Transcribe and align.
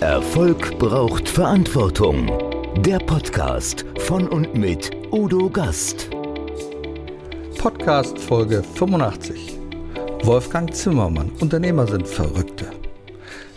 Erfolg 0.00 0.78
braucht 0.78 1.28
Verantwortung. 1.28 2.30
Der 2.84 3.00
Podcast 3.00 3.84
von 3.98 4.28
und 4.28 4.54
mit 4.54 4.92
Udo 5.10 5.50
Gast. 5.50 6.08
Podcast 7.58 8.16
Folge 8.16 8.62
85. 8.62 9.58
Wolfgang 10.22 10.72
Zimmermann. 10.72 11.32
Unternehmer 11.40 11.88
sind 11.88 12.06
Verrückte. 12.06 12.66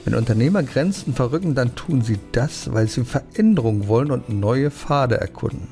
Wenn 0.04 0.16
Unternehmer 0.16 0.64
Grenzen 0.64 1.14
verrücken, 1.14 1.54
dann 1.54 1.76
tun 1.76 2.02
sie 2.02 2.18
das, 2.32 2.74
weil 2.74 2.88
sie 2.88 3.06
Veränderung 3.06 3.88
wollen 3.88 4.10
und 4.10 4.30
neue 4.30 4.72
Pfade 4.72 5.22
erkunden. 5.22 5.68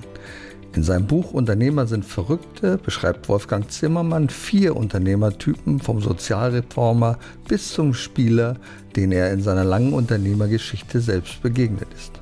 In 0.76 0.84
seinem 0.84 1.08
Buch 1.08 1.34
Unternehmer 1.34 1.88
sind 1.88 2.06
Verrückte 2.06 2.78
beschreibt 2.78 3.28
Wolfgang 3.28 3.72
Zimmermann 3.72 4.30
vier 4.30 4.76
Unternehmertypen 4.76 5.80
vom 5.80 6.00
Sozialreformer 6.00 7.18
bis 7.48 7.74
zum 7.74 7.96
Spieler, 7.96 8.56
den 8.96 9.12
er 9.12 9.34
in 9.34 9.42
seiner 9.42 9.64
langen 9.64 9.94
Unternehmergeschichte 9.94 11.02
selbst 11.02 11.42
begegnet 11.42 11.88
ist. 11.96 12.22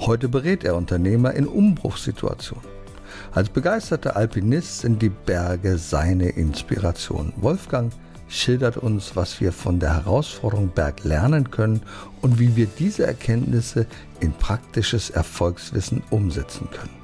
Heute 0.00 0.28
berät 0.28 0.64
er 0.64 0.74
Unternehmer 0.74 1.34
in 1.34 1.46
Umbruchssituationen. 1.46 2.64
Als 3.32 3.48
begeisterter 3.48 4.16
Alpinist 4.16 4.80
sind 4.80 5.00
die 5.00 5.10
Berge 5.10 5.78
seine 5.78 6.30
Inspiration. 6.30 7.32
Wolfgang 7.36 7.92
schildert 8.26 8.76
uns, 8.76 9.14
was 9.14 9.40
wir 9.40 9.52
von 9.52 9.78
der 9.78 9.94
Herausforderung 9.94 10.68
Berg 10.74 11.04
lernen 11.04 11.52
können 11.52 11.80
und 12.22 12.40
wie 12.40 12.56
wir 12.56 12.66
diese 12.66 13.06
Erkenntnisse 13.06 13.86
in 14.18 14.32
praktisches 14.32 15.10
Erfolgswissen 15.10 16.02
umsetzen 16.10 16.68
können. 16.72 17.03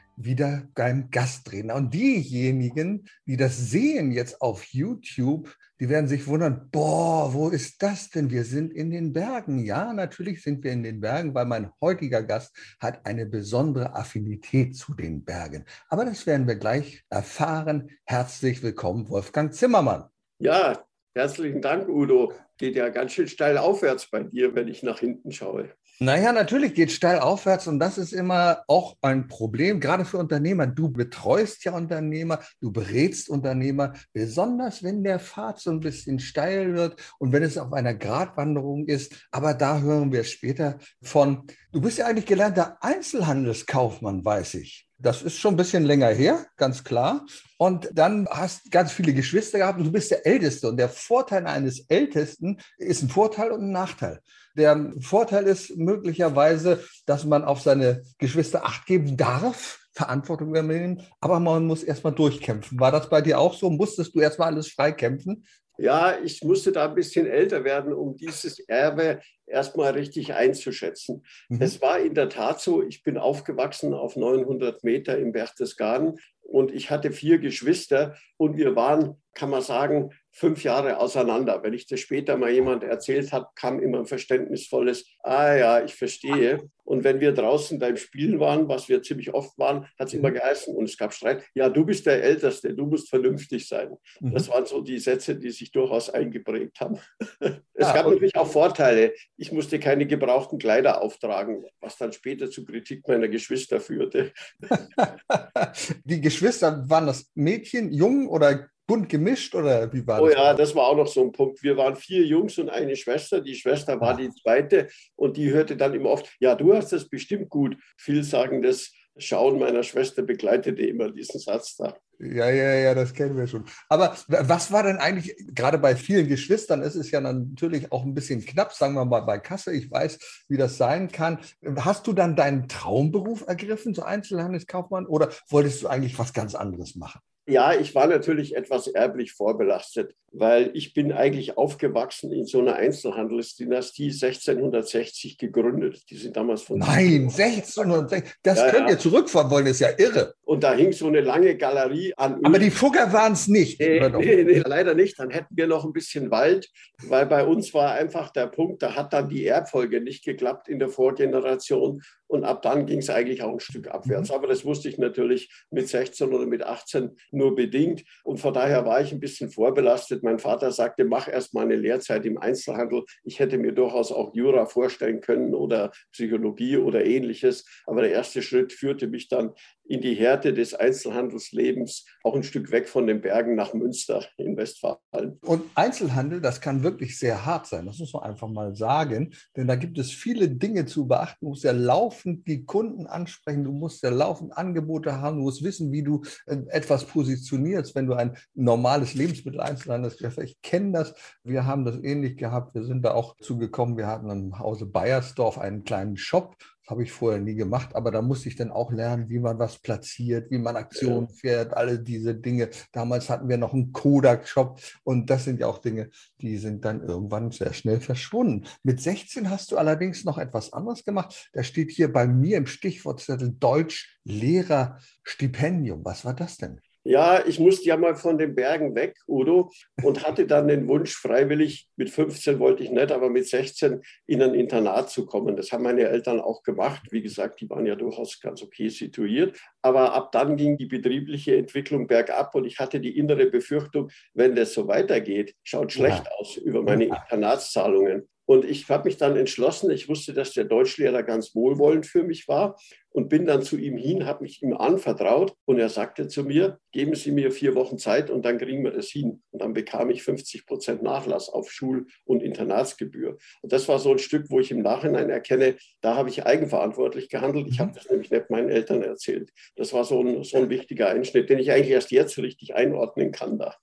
wieder 0.17 0.67
beim 0.75 1.09
Gasttrainer. 1.09 1.75
Und 1.75 1.93
diejenigen, 1.93 3.05
die 3.25 3.37
das 3.37 3.57
sehen 3.57 4.11
jetzt 4.11 4.41
auf 4.41 4.63
YouTube, 4.65 5.55
die 5.79 5.89
werden 5.89 6.07
sich 6.07 6.27
wundern, 6.27 6.69
boah, 6.71 7.33
wo 7.33 7.49
ist 7.49 7.81
das 7.81 8.11
denn? 8.11 8.29
Wir 8.29 8.43
sind 8.43 8.71
in 8.71 8.91
den 8.91 9.13
Bergen. 9.13 9.57
Ja, 9.57 9.93
natürlich 9.93 10.43
sind 10.43 10.63
wir 10.63 10.71
in 10.71 10.83
den 10.83 11.01
Bergen, 11.01 11.33
weil 11.33 11.45
mein 11.45 11.71
heutiger 11.81 12.21
Gast 12.21 12.55
hat 12.79 13.03
eine 13.05 13.25
besondere 13.25 13.95
Affinität 13.95 14.75
zu 14.75 14.93
den 14.93 15.25
Bergen. 15.25 15.65
Aber 15.89 16.05
das 16.05 16.27
werden 16.27 16.47
wir 16.47 16.55
gleich 16.55 17.03
erfahren. 17.09 17.89
Herzlich 18.05 18.61
willkommen, 18.61 19.09
Wolfgang 19.09 19.53
Zimmermann. 19.53 20.03
Ja, 20.37 20.85
herzlichen 21.15 21.61
Dank, 21.61 21.89
Udo. 21.89 22.31
Geht 22.59 22.75
ja 22.75 22.89
ganz 22.89 23.13
schön 23.13 23.27
steil 23.27 23.57
aufwärts 23.57 24.07
bei 24.07 24.21
dir, 24.21 24.53
wenn 24.53 24.67
ich 24.67 24.83
nach 24.83 24.99
hinten 24.99 25.31
schaue. 25.31 25.71
Naja, 26.03 26.31
natürlich 26.31 26.73
geht 26.73 26.91
steil 26.91 27.19
aufwärts 27.19 27.67
und 27.67 27.77
das 27.77 27.99
ist 27.99 28.11
immer 28.11 28.63
auch 28.65 28.97
ein 29.03 29.27
Problem, 29.27 29.79
gerade 29.79 30.03
für 30.03 30.17
Unternehmer. 30.17 30.65
Du 30.65 30.89
betreust 30.89 31.63
ja 31.63 31.73
Unternehmer, 31.73 32.39
du 32.59 32.71
berätst 32.71 33.29
Unternehmer, 33.29 33.93
besonders 34.11 34.81
wenn 34.81 35.03
der 35.03 35.19
Pfad 35.19 35.59
so 35.59 35.69
ein 35.69 35.79
bisschen 35.79 36.17
steil 36.17 36.73
wird 36.73 36.95
und 37.19 37.33
wenn 37.33 37.43
es 37.43 37.59
auf 37.59 37.71
einer 37.71 37.93
Gratwanderung 37.93 38.87
ist. 38.87 39.27
Aber 39.29 39.53
da 39.53 39.79
hören 39.79 40.11
wir 40.11 40.23
später 40.23 40.79
von. 41.03 41.45
Du 41.71 41.81
bist 41.81 41.99
ja 41.99 42.07
eigentlich 42.07 42.25
gelernter 42.25 42.77
Einzelhandelskaufmann, 42.81 44.25
weiß 44.25 44.55
ich. 44.55 44.90
Das 45.01 45.23
ist 45.23 45.37
schon 45.37 45.55
ein 45.55 45.57
bisschen 45.57 45.83
länger 45.83 46.09
her, 46.09 46.45
ganz 46.57 46.83
klar. 46.83 47.25
Und 47.57 47.89
dann 47.93 48.27
hast 48.29 48.71
ganz 48.71 48.91
viele 48.91 49.13
Geschwister 49.13 49.57
gehabt 49.57 49.79
und 49.79 49.85
du 49.85 49.91
bist 49.91 50.11
der 50.11 50.25
Älteste. 50.25 50.67
Und 50.69 50.77
der 50.77 50.89
Vorteil 50.89 51.47
eines 51.47 51.85
Ältesten 51.89 52.59
ist 52.77 53.01
ein 53.01 53.09
Vorteil 53.09 53.51
und 53.51 53.61
ein 53.61 53.71
Nachteil. 53.71 54.19
Der 54.55 54.91
Vorteil 55.01 55.45
ist 55.47 55.75
möglicherweise, 55.77 56.83
dass 57.05 57.25
man 57.25 57.43
auf 57.43 57.61
seine 57.61 58.03
Geschwister 58.19 58.65
Acht 58.65 58.85
geben 58.85 59.17
darf, 59.17 59.79
Verantwortung 59.93 60.49
übernehmen, 60.49 61.01
aber 61.19 61.39
man 61.39 61.65
muss 61.65 61.83
erstmal 61.83 62.13
durchkämpfen. 62.13 62.79
War 62.79 62.91
das 62.91 63.09
bei 63.09 63.21
dir 63.21 63.39
auch 63.39 63.53
so? 63.53 63.69
Musstest 63.69 64.15
du 64.15 64.19
erstmal 64.19 64.49
alles 64.49 64.69
freikämpfen? 64.69 65.45
Ja, 65.77 66.17
ich 66.23 66.43
musste 66.43 66.71
da 66.71 66.89
ein 66.89 66.95
bisschen 66.95 67.25
älter 67.25 67.63
werden, 67.63 67.93
um 67.93 68.15
dieses 68.15 68.59
Erbe 68.67 69.21
erstmal 69.47 69.91
richtig 69.91 70.33
einzuschätzen. 70.33 71.23
Mhm. 71.49 71.61
Es 71.61 71.81
war 71.81 71.99
in 71.99 72.13
der 72.13 72.29
Tat 72.29 72.61
so, 72.61 72.83
ich 72.83 73.03
bin 73.03 73.17
aufgewachsen 73.17 73.93
auf 73.93 74.15
900 74.15 74.83
Meter 74.83 75.17
im 75.17 75.31
Berchtesgaden 75.31 76.19
und 76.41 76.71
ich 76.71 76.89
hatte 76.89 77.11
vier 77.11 77.39
Geschwister 77.39 78.15
und 78.37 78.57
wir 78.57 78.75
waren, 78.75 79.21
kann 79.33 79.49
man 79.49 79.61
sagen, 79.61 80.11
fünf 80.31 80.63
Jahre 80.63 80.99
auseinander. 80.99 81.61
Wenn 81.63 81.73
ich 81.73 81.87
das 81.87 81.99
später 81.99 82.37
mal 82.37 82.51
jemand 82.51 82.83
erzählt 82.83 83.31
habe, 83.33 83.47
kam 83.55 83.79
immer 83.79 83.99
ein 83.99 84.05
verständnisvolles, 84.05 85.05
ah 85.23 85.53
ja, 85.53 85.83
ich 85.83 85.95
verstehe. 85.95 86.69
Und 86.83 87.03
wenn 87.03 87.19
wir 87.19 87.31
draußen 87.31 87.79
beim 87.79 87.95
Spielen 87.95 88.39
waren, 88.39 88.67
was 88.67 88.89
wir 88.89 89.01
ziemlich 89.01 89.33
oft 89.33 89.57
waren, 89.57 89.87
hat 89.97 90.07
es 90.07 90.13
immer 90.13 90.31
geheißen 90.31 90.75
und 90.75 90.85
es 90.85 90.97
gab 90.97 91.13
Streit, 91.13 91.43
ja, 91.53 91.69
du 91.69 91.85
bist 91.85 92.05
der 92.05 92.23
Älteste, 92.23 92.73
du 92.73 92.85
musst 92.85 93.09
vernünftig 93.09 93.67
sein. 93.67 93.95
Mhm. 94.19 94.33
Das 94.33 94.49
waren 94.49 94.65
so 94.65 94.81
die 94.81 94.99
Sätze, 94.99 95.35
die 95.35 95.51
sich 95.51 95.71
durchaus 95.71 96.09
eingeprägt 96.09 96.79
haben. 96.79 96.99
es 97.39 97.61
ja, 97.77 97.93
gab 97.93 98.07
natürlich 98.07 98.35
auch 98.35 98.51
Vorteile. 98.51 99.13
Ich 99.37 99.51
musste 99.51 99.79
keine 99.79 100.05
gebrauchten 100.05 100.59
Kleider 100.59 101.01
auftragen, 101.01 101.63
was 101.79 101.97
dann 101.97 102.11
später 102.13 102.49
zu 102.49 102.65
Kritik 102.65 103.07
meiner 103.07 103.27
Geschwister 103.27 103.79
führte. 103.79 104.33
die 106.03 106.19
Geschwister, 106.19 106.89
waren 106.89 107.07
das 107.07 107.31
Mädchen, 107.35 107.93
Jungen 107.93 108.27
oder 108.27 108.69
bunt 108.87 109.09
gemischt 109.09 109.55
oder 109.55 109.91
wie 109.93 110.05
war 110.05 110.21
oh 110.21 110.27
das? 110.27 110.35
Oh 110.35 110.37
ja, 110.37 110.53
das 110.53 110.75
war 110.75 110.87
auch 110.87 110.97
noch 110.97 111.07
so 111.07 111.21
ein 111.21 111.31
Punkt. 111.31 111.63
Wir 111.63 111.77
waren 111.77 111.95
vier 111.95 112.25
Jungs 112.25 112.57
und 112.57 112.69
eine 112.69 112.95
Schwester. 112.95 113.41
Die 113.41 113.55
Schwester 113.55 113.99
war 113.99 114.15
die 114.15 114.29
zweite 114.31 114.87
und 115.15 115.37
die 115.37 115.51
hörte 115.51 115.77
dann 115.77 115.93
immer 115.93 116.09
oft, 116.09 116.29
ja, 116.39 116.55
du 116.55 116.73
hast 116.73 116.91
das 116.91 117.07
bestimmt 117.07 117.49
gut. 117.49 117.77
Vielsagendes 117.97 118.91
Schauen 119.17 119.59
meiner 119.59 119.83
Schwester 119.83 120.21
begleitete 120.21 120.83
immer 120.83 121.11
diesen 121.11 121.39
Satz 121.39 121.75
da. 121.75 121.97
Ja, 122.19 122.49
ja, 122.49 122.73
ja, 122.75 122.93
das 122.93 123.13
kennen 123.13 123.35
wir 123.35 123.45
schon. 123.45 123.65
Aber 123.89 124.15
was 124.27 124.71
war 124.71 124.83
denn 124.83 124.97
eigentlich, 124.97 125.35
gerade 125.47 125.79
bei 125.79 125.95
vielen 125.95 126.27
Geschwistern 126.27 126.81
ist 126.81 126.95
es 126.95 127.11
ja 127.11 127.19
natürlich 127.19 127.91
auch 127.91 128.03
ein 128.03 128.13
bisschen 128.13 128.45
knapp, 128.45 128.73
sagen 128.73 128.93
wir 128.93 129.03
mal 129.03 129.21
bei 129.21 129.37
Kasse, 129.39 129.73
ich 129.73 129.91
weiß, 129.91 130.45
wie 130.47 130.57
das 130.57 130.77
sein 130.77 131.11
kann. 131.11 131.39
Hast 131.77 132.07
du 132.07 132.13
dann 132.13 132.35
deinen 132.35 132.67
Traumberuf 132.69 133.43
ergriffen, 133.47 133.93
so 133.93 134.03
Einzelhandelskaufmann, 134.03 135.07
oder 135.07 135.29
wolltest 135.49 135.83
du 135.83 135.87
eigentlich 135.87 136.17
was 136.17 136.31
ganz 136.31 136.55
anderes 136.55 136.95
machen? 136.95 137.19
Ja, 137.51 137.73
ich 137.77 137.93
war 137.95 138.07
natürlich 138.07 138.55
etwas 138.55 138.87
erblich 138.87 139.33
vorbelastet, 139.33 140.15
weil 140.31 140.71
ich 140.73 140.93
bin 140.93 141.11
eigentlich 141.11 141.57
aufgewachsen 141.57 142.31
in 142.31 142.45
so 142.45 142.59
einer 142.59 142.75
Einzelhandelsdynastie 142.75 144.11
1660 144.11 145.37
gegründet. 145.37 146.09
Die 146.09 146.15
sind 146.15 146.37
damals 146.37 146.61
von... 146.61 146.79
Nein, 146.79 147.23
1660, 147.23 148.35
das 148.41 148.59
ja, 148.59 148.71
könnt 148.71 148.87
ja. 148.87 148.91
ihr 148.91 148.99
zurückfahren 148.99 149.51
wollen, 149.51 149.65
ist 149.65 149.81
ja 149.81 149.89
irre. 149.97 150.33
Und 150.45 150.63
da 150.63 150.73
hing 150.73 150.93
so 150.93 151.07
eine 151.07 151.19
lange 151.19 151.57
Galerie 151.57 152.13
an. 152.15 152.39
Aber 152.43 152.57
die 152.57 152.71
Fugger 152.71 153.11
waren 153.11 153.33
es 153.33 153.49
nicht. 153.49 153.81
Nee, 153.81 153.99
nee, 153.99 154.43
nee, 154.45 154.63
leider 154.65 154.93
nicht. 154.93 155.19
Dann 155.19 155.29
hätten 155.29 155.57
wir 155.57 155.67
noch 155.67 155.83
ein 155.83 155.91
bisschen 155.91 156.31
Wald, 156.31 156.69
weil 157.03 157.25
bei 157.25 157.45
uns 157.45 157.73
war 157.73 157.91
einfach 157.91 158.29
der 158.31 158.47
Punkt, 158.47 158.81
da 158.81 158.95
hat 158.95 159.11
dann 159.11 159.27
die 159.27 159.45
Erbfolge 159.45 159.99
nicht 159.99 160.23
geklappt 160.23 160.69
in 160.69 160.79
der 160.79 160.87
Vorgeneration. 160.89 162.01
Und 162.31 162.45
ab 162.45 162.61
dann 162.61 162.85
ging 162.85 162.99
es 162.99 163.09
eigentlich 163.09 163.43
auch 163.43 163.51
ein 163.51 163.59
Stück 163.59 163.89
abwärts. 163.89 164.29
Mhm. 164.29 164.35
Aber 164.35 164.47
das 164.47 164.63
wusste 164.63 164.87
ich 164.87 164.97
natürlich 164.97 165.51
mit 165.69 165.89
16 165.89 166.33
oder 166.33 166.45
mit 166.45 166.63
18 166.63 167.17
nur 167.31 167.55
bedingt. 167.55 168.05
Und 168.23 168.37
von 168.37 168.53
daher 168.53 168.85
war 168.85 169.01
ich 169.01 169.11
ein 169.11 169.19
bisschen 169.19 169.49
vorbelastet. 169.49 170.23
Mein 170.23 170.39
Vater 170.39 170.71
sagte, 170.71 171.03
mach 171.03 171.27
erst 171.27 171.53
mal 171.53 171.65
eine 171.65 171.75
Lehrzeit 171.75 172.25
im 172.25 172.37
Einzelhandel. 172.37 173.03
Ich 173.25 173.39
hätte 173.39 173.57
mir 173.57 173.73
durchaus 173.73 174.13
auch 174.13 174.33
Jura 174.33 174.65
vorstellen 174.65 175.19
können 175.19 175.53
oder 175.53 175.91
Psychologie 176.13 176.77
oder 176.77 177.03
ähnliches. 177.03 177.65
Aber 177.85 178.01
der 178.01 178.13
erste 178.13 178.41
Schritt 178.41 178.71
führte 178.71 179.09
mich 179.09 179.27
dann 179.27 179.51
in 179.91 179.99
die 179.99 180.15
Härte 180.15 180.53
des 180.53 180.73
Einzelhandelslebens, 180.73 182.05
auch 182.23 182.33
ein 182.33 182.43
Stück 182.43 182.71
weg 182.71 182.87
von 182.87 183.07
den 183.07 183.19
Bergen 183.19 183.55
nach 183.55 183.73
Münster 183.73 184.25
in 184.37 184.55
Westfalen. 184.55 185.37
Und 185.41 185.63
Einzelhandel, 185.75 186.39
das 186.39 186.61
kann 186.61 186.81
wirklich 186.81 187.19
sehr 187.19 187.45
hart 187.45 187.67
sein, 187.67 187.85
das 187.87 187.99
muss 187.99 188.13
man 188.13 188.23
einfach 188.23 188.47
mal 188.47 188.73
sagen, 188.73 189.33
denn 189.57 189.67
da 189.67 189.75
gibt 189.75 189.97
es 189.97 190.09
viele 190.09 190.47
Dinge 190.47 190.85
zu 190.85 191.07
beachten. 191.07 191.39
Du 191.41 191.49
musst 191.49 191.65
ja 191.65 191.73
laufend 191.73 192.47
die 192.47 192.63
Kunden 192.63 193.05
ansprechen, 193.05 193.65
du 193.65 193.73
musst 193.73 194.01
ja 194.01 194.11
laufend 194.11 194.57
Angebote 194.57 195.19
haben, 195.19 195.37
du 195.37 195.43
musst 195.43 195.61
wissen, 195.61 195.91
wie 195.91 196.03
du 196.03 196.21
äh, 196.45 196.55
etwas 196.69 197.03
positionierst, 197.03 197.93
wenn 197.93 198.07
du 198.07 198.13
ein 198.13 198.37
normales 198.53 199.13
Lebensmitteleinzelhandel 199.13 200.09
hast. 200.23 200.37
Ich 200.37 200.61
kenne 200.61 200.93
das, 200.93 201.15
wir 201.43 201.65
haben 201.65 201.83
das 201.83 202.01
ähnlich 202.01 202.37
gehabt, 202.37 202.75
wir 202.75 202.85
sind 202.85 203.03
da 203.03 203.13
auch 203.13 203.35
zugekommen, 203.41 203.97
wir 203.97 204.07
hatten 204.07 204.29
im 204.29 204.57
Hause 204.57 204.85
Bayersdorf 204.85 205.57
einen 205.57 205.83
kleinen 205.83 206.15
Shop 206.15 206.55
habe 206.91 207.03
ich 207.03 207.11
vorher 207.11 207.39
nie 207.39 207.55
gemacht, 207.55 207.95
aber 207.95 208.11
da 208.11 208.21
musste 208.21 208.49
ich 208.49 208.57
dann 208.57 208.69
auch 208.69 208.91
lernen, 208.91 209.29
wie 209.29 209.39
man 209.39 209.57
was 209.57 209.79
platziert, 209.79 210.51
wie 210.51 210.57
man 210.57 210.75
Aktionen 210.75 211.29
fährt, 211.29 211.73
alle 211.73 211.97
diese 211.97 212.35
Dinge. 212.35 212.69
Damals 212.91 213.29
hatten 213.29 213.47
wir 213.47 213.57
noch 213.57 213.73
einen 213.73 213.93
Kodak-Shop 213.93 214.79
und 215.03 215.29
das 215.29 215.45
sind 215.45 215.61
ja 215.61 215.67
auch 215.67 215.79
Dinge, 215.79 216.09
die 216.41 216.57
sind 216.57 216.83
dann 216.85 217.01
irgendwann 217.01 217.51
sehr 217.51 217.73
schnell 217.73 218.01
verschwunden. 218.01 218.67
Mit 218.83 219.01
16 219.01 219.49
hast 219.49 219.71
du 219.71 219.77
allerdings 219.77 220.25
noch 220.25 220.37
etwas 220.37 220.73
anderes 220.73 221.05
gemacht. 221.05 221.49
Da 221.53 221.63
steht 221.63 221.91
hier 221.91 222.11
bei 222.11 222.27
mir 222.27 222.57
im 222.57 222.67
Stichwortzettel 222.67 223.55
Deutsch 223.57 224.19
Lehrerstipendium. 224.25 226.03
Was 226.03 226.25
war 226.25 226.33
das 226.33 226.57
denn? 226.57 226.81
Ja, 227.03 227.43
ich 227.45 227.59
musste 227.59 227.85
ja 227.85 227.97
mal 227.97 228.15
von 228.15 228.37
den 228.37 228.53
Bergen 228.53 228.93
weg, 228.93 229.17
Udo, 229.27 229.71
und 230.03 230.25
hatte 230.25 230.45
dann 230.45 230.67
den 230.67 230.87
Wunsch, 230.87 231.15
freiwillig, 231.15 231.87
mit 231.95 232.11
15 232.11 232.59
wollte 232.59 232.83
ich 232.83 232.91
nicht, 232.91 233.11
aber 233.11 233.29
mit 233.29 233.47
16 233.47 234.01
in 234.27 234.41
ein 234.43 234.53
Internat 234.53 235.09
zu 235.09 235.25
kommen. 235.25 235.55
Das 235.55 235.71
haben 235.71 235.83
meine 235.83 236.03
Eltern 236.03 236.39
auch 236.39 236.61
gemacht. 236.61 237.01
Wie 237.09 237.23
gesagt, 237.23 237.59
die 237.59 237.69
waren 237.69 237.87
ja 237.87 237.95
durchaus 237.95 238.39
ganz 238.39 238.61
okay 238.61 238.89
situiert. 238.89 239.59
Aber 239.81 240.13
ab 240.13 240.31
dann 240.31 240.57
ging 240.57 240.77
die 240.77 240.85
betriebliche 240.85 241.55
Entwicklung 241.55 242.05
bergab 242.05 242.53
und 242.53 242.65
ich 242.65 242.77
hatte 242.77 242.99
die 242.99 243.17
innere 243.17 243.47
Befürchtung, 243.47 244.11
wenn 244.33 244.55
das 244.55 244.73
so 244.73 244.87
weitergeht, 244.87 245.55
schaut 245.63 245.91
schlecht 245.91 246.25
ja. 246.25 246.31
aus 246.37 246.57
über 246.57 246.83
meine 246.83 247.05
Internatszahlungen. 247.05 248.27
Und 248.45 248.65
ich 248.65 248.89
habe 248.89 249.05
mich 249.05 249.17
dann 249.17 249.37
entschlossen, 249.37 249.91
ich 249.91 250.09
wusste, 250.09 250.33
dass 250.33 250.51
der 250.51 250.65
Deutschlehrer 250.65 251.23
ganz 251.23 251.55
wohlwollend 251.55 252.05
für 252.05 252.23
mich 252.23 252.47
war 252.47 252.75
und 253.11 253.29
bin 253.29 253.45
dann 253.45 253.61
zu 253.61 253.77
ihm 253.77 253.97
hin, 253.97 254.25
habe 254.25 254.43
mich 254.43 254.61
ihm 254.61 254.73
anvertraut 254.73 255.53
und 255.65 255.79
er 255.79 255.89
sagte 255.89 256.27
zu 256.27 256.43
mir, 256.43 256.79
geben 256.91 257.15
Sie 257.15 257.31
mir 257.31 257.51
vier 257.51 257.75
Wochen 257.75 257.97
Zeit 257.97 258.29
und 258.29 258.45
dann 258.45 258.57
kriegen 258.57 258.83
wir 258.83 258.91
das 258.91 259.07
hin. 259.07 259.41
Und 259.51 259.61
dann 259.61 259.73
bekam 259.73 260.09
ich 260.09 260.23
50 260.23 260.65
Prozent 260.65 261.03
Nachlass 261.03 261.49
auf 261.49 261.71
Schul- 261.71 262.07
und 262.25 262.41
Internatsgebühr. 262.41 263.37
Und 263.61 263.71
das 263.71 263.87
war 263.87 263.99
so 263.99 264.11
ein 264.11 264.19
Stück, 264.19 264.49
wo 264.49 264.59
ich 264.59 264.71
im 264.71 264.81
Nachhinein 264.81 265.29
erkenne, 265.29 265.75
da 266.01 266.15
habe 266.15 266.29
ich 266.29 266.45
eigenverantwortlich 266.45 267.29
gehandelt. 267.29 267.67
Ich 267.67 267.79
habe 267.79 267.91
mhm. 267.91 267.95
das 267.95 268.09
nämlich 268.09 268.31
nicht 268.31 268.49
meinen 268.49 268.69
Eltern 268.69 269.03
erzählt. 269.03 269.51
Das 269.75 269.93
war 269.93 270.03
so 270.03 270.21
ein, 270.21 270.43
so 270.43 270.57
ein 270.57 270.69
wichtiger 270.69 271.09
Einschnitt, 271.09 271.49
den 271.49 271.59
ich 271.59 271.71
eigentlich 271.71 271.91
erst 271.91 272.11
jetzt 272.11 272.37
richtig 272.37 272.75
einordnen 272.75 273.31
kann 273.31 273.57
da. 273.57 273.75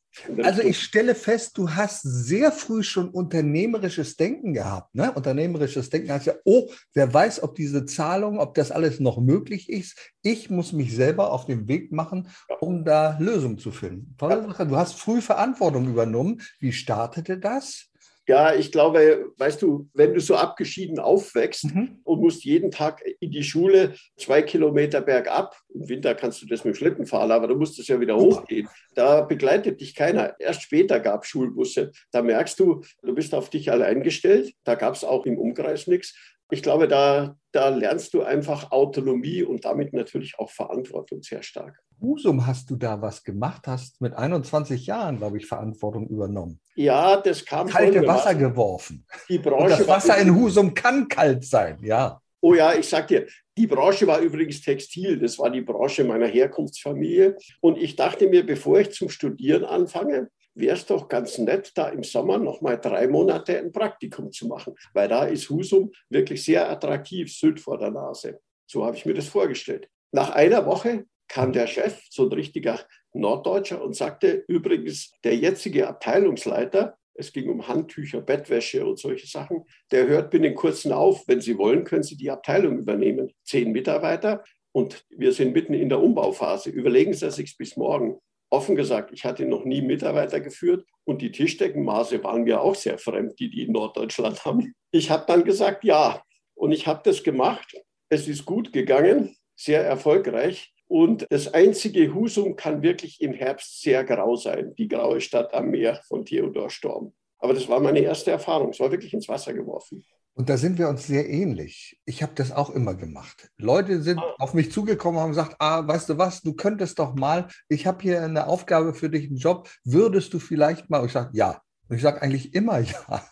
Also 0.43 0.63
ich 0.63 0.79
stelle 0.81 1.15
fest, 1.15 1.57
du 1.59 1.71
hast 1.71 2.03
sehr 2.03 2.51
früh 2.51 2.83
schon 2.83 3.09
unternehmerisches 3.09 4.17
Denken 4.17 4.53
gehabt. 4.53 4.95
Ne? 4.95 5.13
Unternehmerisches 5.13 5.91
Denken 5.91 6.11
heißt 6.11 6.27
ja, 6.27 6.35
oh, 6.45 6.71
wer 6.95 7.13
weiß, 7.13 7.43
ob 7.43 7.55
diese 7.55 7.85
Zahlung, 7.85 8.39
ob 8.39 8.55
das 8.55 8.71
alles 8.71 9.01
noch 9.01 9.18
möglich 9.21 9.69
ist. 9.69 9.99
Ich 10.23 10.51
muss 10.51 10.73
mich 10.73 10.95
selber 10.95 11.33
auf 11.33 11.47
den 11.47 11.69
Weg 11.69 11.93
machen, 11.93 12.29
um 12.61 12.85
da 12.85 13.17
Lösungen 13.19 13.59
zu 13.59 13.71
finden. 13.71 14.15
Tolle 14.19 14.43
Sache. 14.43 14.67
Du 14.67 14.77
hast 14.77 14.95
früh 14.95 15.21
Verantwortung 15.21 15.89
übernommen. 15.89 16.41
Wie 16.61 16.73
startete 16.73 17.39
das? 17.39 17.89
Ja, 18.29 18.55
ich 18.55 18.71
glaube, 18.71 19.33
weißt 19.39 19.63
du, 19.63 19.89
wenn 19.95 20.13
du 20.13 20.21
so 20.21 20.37
abgeschieden 20.37 20.99
aufwächst 20.99 21.75
mhm. 21.75 22.01
und 22.05 22.21
musst 22.21 22.45
jeden 22.45 22.71
Tag 22.71 23.03
in 23.21 23.31
die 23.31 23.43
Schule 23.43 23.95
zwei 24.19 24.43
Kilometer 24.43 25.01
bergab, 25.01 25.57
im 25.73 25.89
Winter 25.89 26.15
kannst 26.15 26.43
du 26.43 26.47
das 26.47 26.63
mit 26.63 26.75
dem 26.75 26.77
Schlitten 26.77 27.07
fahren, 27.07 27.31
aber 27.31 27.49
du 27.49 27.55
musst 27.55 27.79
es 27.79 27.89
ja 27.89 27.99
wieder 27.99 28.17
hochgehen. 28.17 28.69
Da 28.95 29.23
begleitet 29.23 29.81
dich 29.81 29.95
keiner. 29.95 30.39
Erst 30.39 30.61
später 30.61 31.01
gab 31.01 31.23
es 31.23 31.31
Schulbusse. 31.31 31.91
Da 32.13 32.21
merkst 32.21 32.61
du, 32.61 32.83
du 33.03 33.15
bist 33.15 33.35
auf 33.35 33.49
dich 33.49 33.73
allein 33.73 34.03
gestellt. 34.03 34.53
Da 34.63 34.75
gab 34.75 34.95
es 34.95 35.05
auch 35.05 35.25
im 35.25 35.39
Umkreis 35.39 35.87
nichts. 35.87 36.15
Ich 36.51 36.63
glaube, 36.63 36.89
da, 36.89 37.37
da 37.53 37.69
lernst 37.69 38.15
du 38.15 38.23
einfach 38.23 38.71
Autonomie 38.71 39.43
und 39.43 39.65
damit 39.65 39.93
natürlich 39.93 40.39
auch 40.39 40.51
Verantwortung 40.51 41.23
sehr 41.23 41.43
stark. 41.43 41.79
Husum 42.01 42.47
hast 42.47 42.71
du 42.71 42.77
da 42.77 43.03
was 43.03 43.25
gemacht, 43.25 43.67
hast 43.67 44.01
mit 44.01 44.15
21 44.15 44.87
Jahren, 44.87 45.19
glaube 45.19 45.39
ich, 45.39 45.47
Verantwortung 45.47 46.07
übernommen. 46.07 46.61
Ja, 46.77 47.17
das 47.17 47.45
kam 47.45 47.67
Kalte 47.67 48.07
Wasser 48.07 48.35
geworfen. 48.35 49.05
Die 49.29 49.39
Branche 49.39 49.79
das 49.79 49.89
Wasser 49.89 50.17
in 50.19 50.35
Husum 50.35 50.75
kann 50.75 51.09
kalt 51.09 51.45
sein, 51.45 51.79
ja. 51.83 52.21
Oh 52.41 52.55
ja, 52.55 52.73
ich 52.75 52.89
sag 52.89 53.09
dir, 53.09 53.27
die 53.57 53.67
Branche 53.67 54.07
war 54.07 54.21
übrigens 54.21 54.61
Textil. 54.61 55.19
Das 55.19 55.39
war 55.41 55.51
die 55.51 55.61
Branche 55.61 56.05
meiner 56.05 56.29
Herkunftsfamilie. 56.29 57.37
Und 57.61 57.77
ich 57.77 57.97
dachte 57.97 58.29
mir, 58.29 58.47
bevor 58.47 58.79
ich 58.79 58.93
zum 58.93 59.09
Studieren 59.09 59.65
anfange, 59.65 60.31
wäre 60.59 60.77
es 60.77 60.87
doch 60.87 61.09
ganz 61.09 61.39
nett, 61.39 61.73
da 61.75 61.89
im 61.89 62.03
Sommer 62.03 62.39
noch 62.39 62.61
mal 62.61 62.77
drei 62.77 63.07
Monate 63.07 63.59
ein 63.59 63.73
Praktikum 63.73 64.33
zu 64.33 64.47
machen, 64.47 64.75
weil 64.93 65.09
da 65.09 65.25
ist 65.25 65.49
Husum 65.51 65.93
wirklich 66.11 66.45
sehr 66.45 66.69
attraktiv, 66.69 67.33
Süd 67.33 67.61
vor 67.61 67.79
der 67.79 67.91
Nase. 67.91 68.41
So 68.67 68.85
habe 68.85 68.97
ich 68.97 69.07
mir 69.07 69.15
das 69.15 69.29
vorgestellt. 69.29 69.89
Nach 70.13 70.31
einer 70.31 70.67
Woche 70.67 71.07
kam 71.29 71.53
der 71.53 71.67
Chef, 71.67 72.01
so 72.11 72.27
ein 72.27 72.33
richtiger 72.33 72.81
Norddeutscher, 73.13 73.83
und 73.83 73.95
sagte, 73.95 74.45
übrigens, 74.49 75.13
der 75.25 75.37
jetzige 75.37 75.87
Abteilungsleiter, 75.87 76.97
es 77.15 77.33
ging 77.33 77.49
um 77.49 77.67
Handtücher, 77.67 78.21
Bettwäsche 78.21 78.87
und 78.87 78.99
solche 78.99 79.27
Sachen, 79.27 79.65
der 79.91 80.07
hört 80.07 80.31
binnen 80.31 80.55
kurzen 80.55 80.93
auf. 80.93 81.27
Wenn 81.27 81.41
Sie 81.41 81.59
wollen, 81.59 81.85
können 81.85 82.05
Sie 82.05 82.17
die 82.17 82.31
Abteilung 82.31 82.79
übernehmen. 82.79 83.33
Zehn 83.45 83.73
Mitarbeiter 83.73 84.45
und 84.73 85.05
wir 85.11 85.33
sind 85.33 85.53
mitten 85.53 85.75
in 85.75 85.89
der 85.89 86.01
Umbauphase. 86.01 86.71
Überlegen 86.71 87.13
Sie 87.15 87.31
sich 87.31 87.57
bis 87.57 87.77
morgen. 87.77 88.21
Offen 88.51 88.77
gesagt, 88.77 89.13
ich 89.13 89.25
hatte 89.25 89.45
noch 89.45 89.65
nie 89.65 89.83
Mitarbeiter 89.83 90.41
geführt 90.41 90.87
und 91.05 91.21
die 91.21 91.31
Tischdeckenmaße 91.31 92.23
waren 92.25 92.45
mir 92.45 92.61
auch 92.61 92.75
sehr 92.75 92.99
fremd, 92.99 93.39
die 93.39 93.51
die 93.51 93.63
in 93.63 93.73
Norddeutschland 93.73 94.45
haben. 94.45 94.75
Ich 94.91 95.11
habe 95.11 95.25
dann 95.27 95.45
gesagt, 95.45 95.85
ja. 95.85 96.23
Und 96.55 96.73
ich 96.73 96.87
habe 96.87 97.01
das 97.05 97.23
gemacht. 97.23 97.77
Es 98.09 98.27
ist 98.27 98.45
gut 98.45 98.73
gegangen, 98.73 99.37
sehr 99.55 99.85
erfolgreich. 99.85 100.73
Und 100.87 101.27
das 101.29 101.53
einzige 101.53 102.15
Husum 102.15 102.57
kann 102.57 102.83
wirklich 102.83 103.21
im 103.21 103.35
Herbst 103.35 103.83
sehr 103.83 104.05
grau 104.05 104.37
sein, 104.37 104.75
die 104.77 104.89
graue 104.89 105.21
Stadt 105.21 105.53
am 105.53 105.71
Meer 105.71 106.01
von 106.09 106.25
Theodor 106.25 106.71
Storm. 106.71 107.13
Aber 107.39 107.53
das 107.53 107.69
war 107.69 107.79
meine 107.81 108.01
erste 108.01 108.31
Erfahrung. 108.31 108.71
Es 108.71 108.81
war 108.81 108.91
wirklich 108.91 109.13
ins 109.13 109.29
Wasser 109.29 109.53
geworfen. 109.53 110.05
Und 110.39 110.49
da 110.49 110.57
sind 110.57 110.79
wir 110.79 110.89
uns 110.89 111.05
sehr 111.05 111.29
ähnlich. 111.29 112.01
Ich 112.05 112.23
habe 112.23 112.31
das 112.37 112.53
auch 112.53 112.71
immer 112.71 112.95
gemacht. 112.95 113.51
Leute 113.57 114.01
sind 114.03 114.21
ah. 114.21 114.35
auf 114.39 114.55
mich 114.55 114.71
zugekommen 114.71 115.17
und 115.17 115.23
haben 115.23 115.31
gesagt, 115.31 115.57
ah, 115.59 115.85
weißt 115.85 116.11
du 116.11 116.19
was, 116.19 116.43
du 116.43 116.55
könntest 116.55 117.01
doch 117.01 117.17
mal, 117.17 117.49
ich 117.69 117.89
habe 117.89 118.01
hier 118.03 118.23
eine 118.23 118.47
Aufgabe 118.47 118.95
für 118.95 119.11
dich, 119.11 119.27
einen 119.27 119.39
Job, 119.39 119.69
würdest 119.83 120.33
du 120.33 120.39
vielleicht 120.39 120.91
mal? 120.91 121.01
Und 121.01 121.07
ich 121.07 121.13
sage, 121.13 121.31
ja. 121.33 121.61
Und 121.89 121.97
ich 121.97 122.03
sage 122.03 122.23
eigentlich 122.23 122.55
immer 122.55 122.79
ja. 122.79 123.27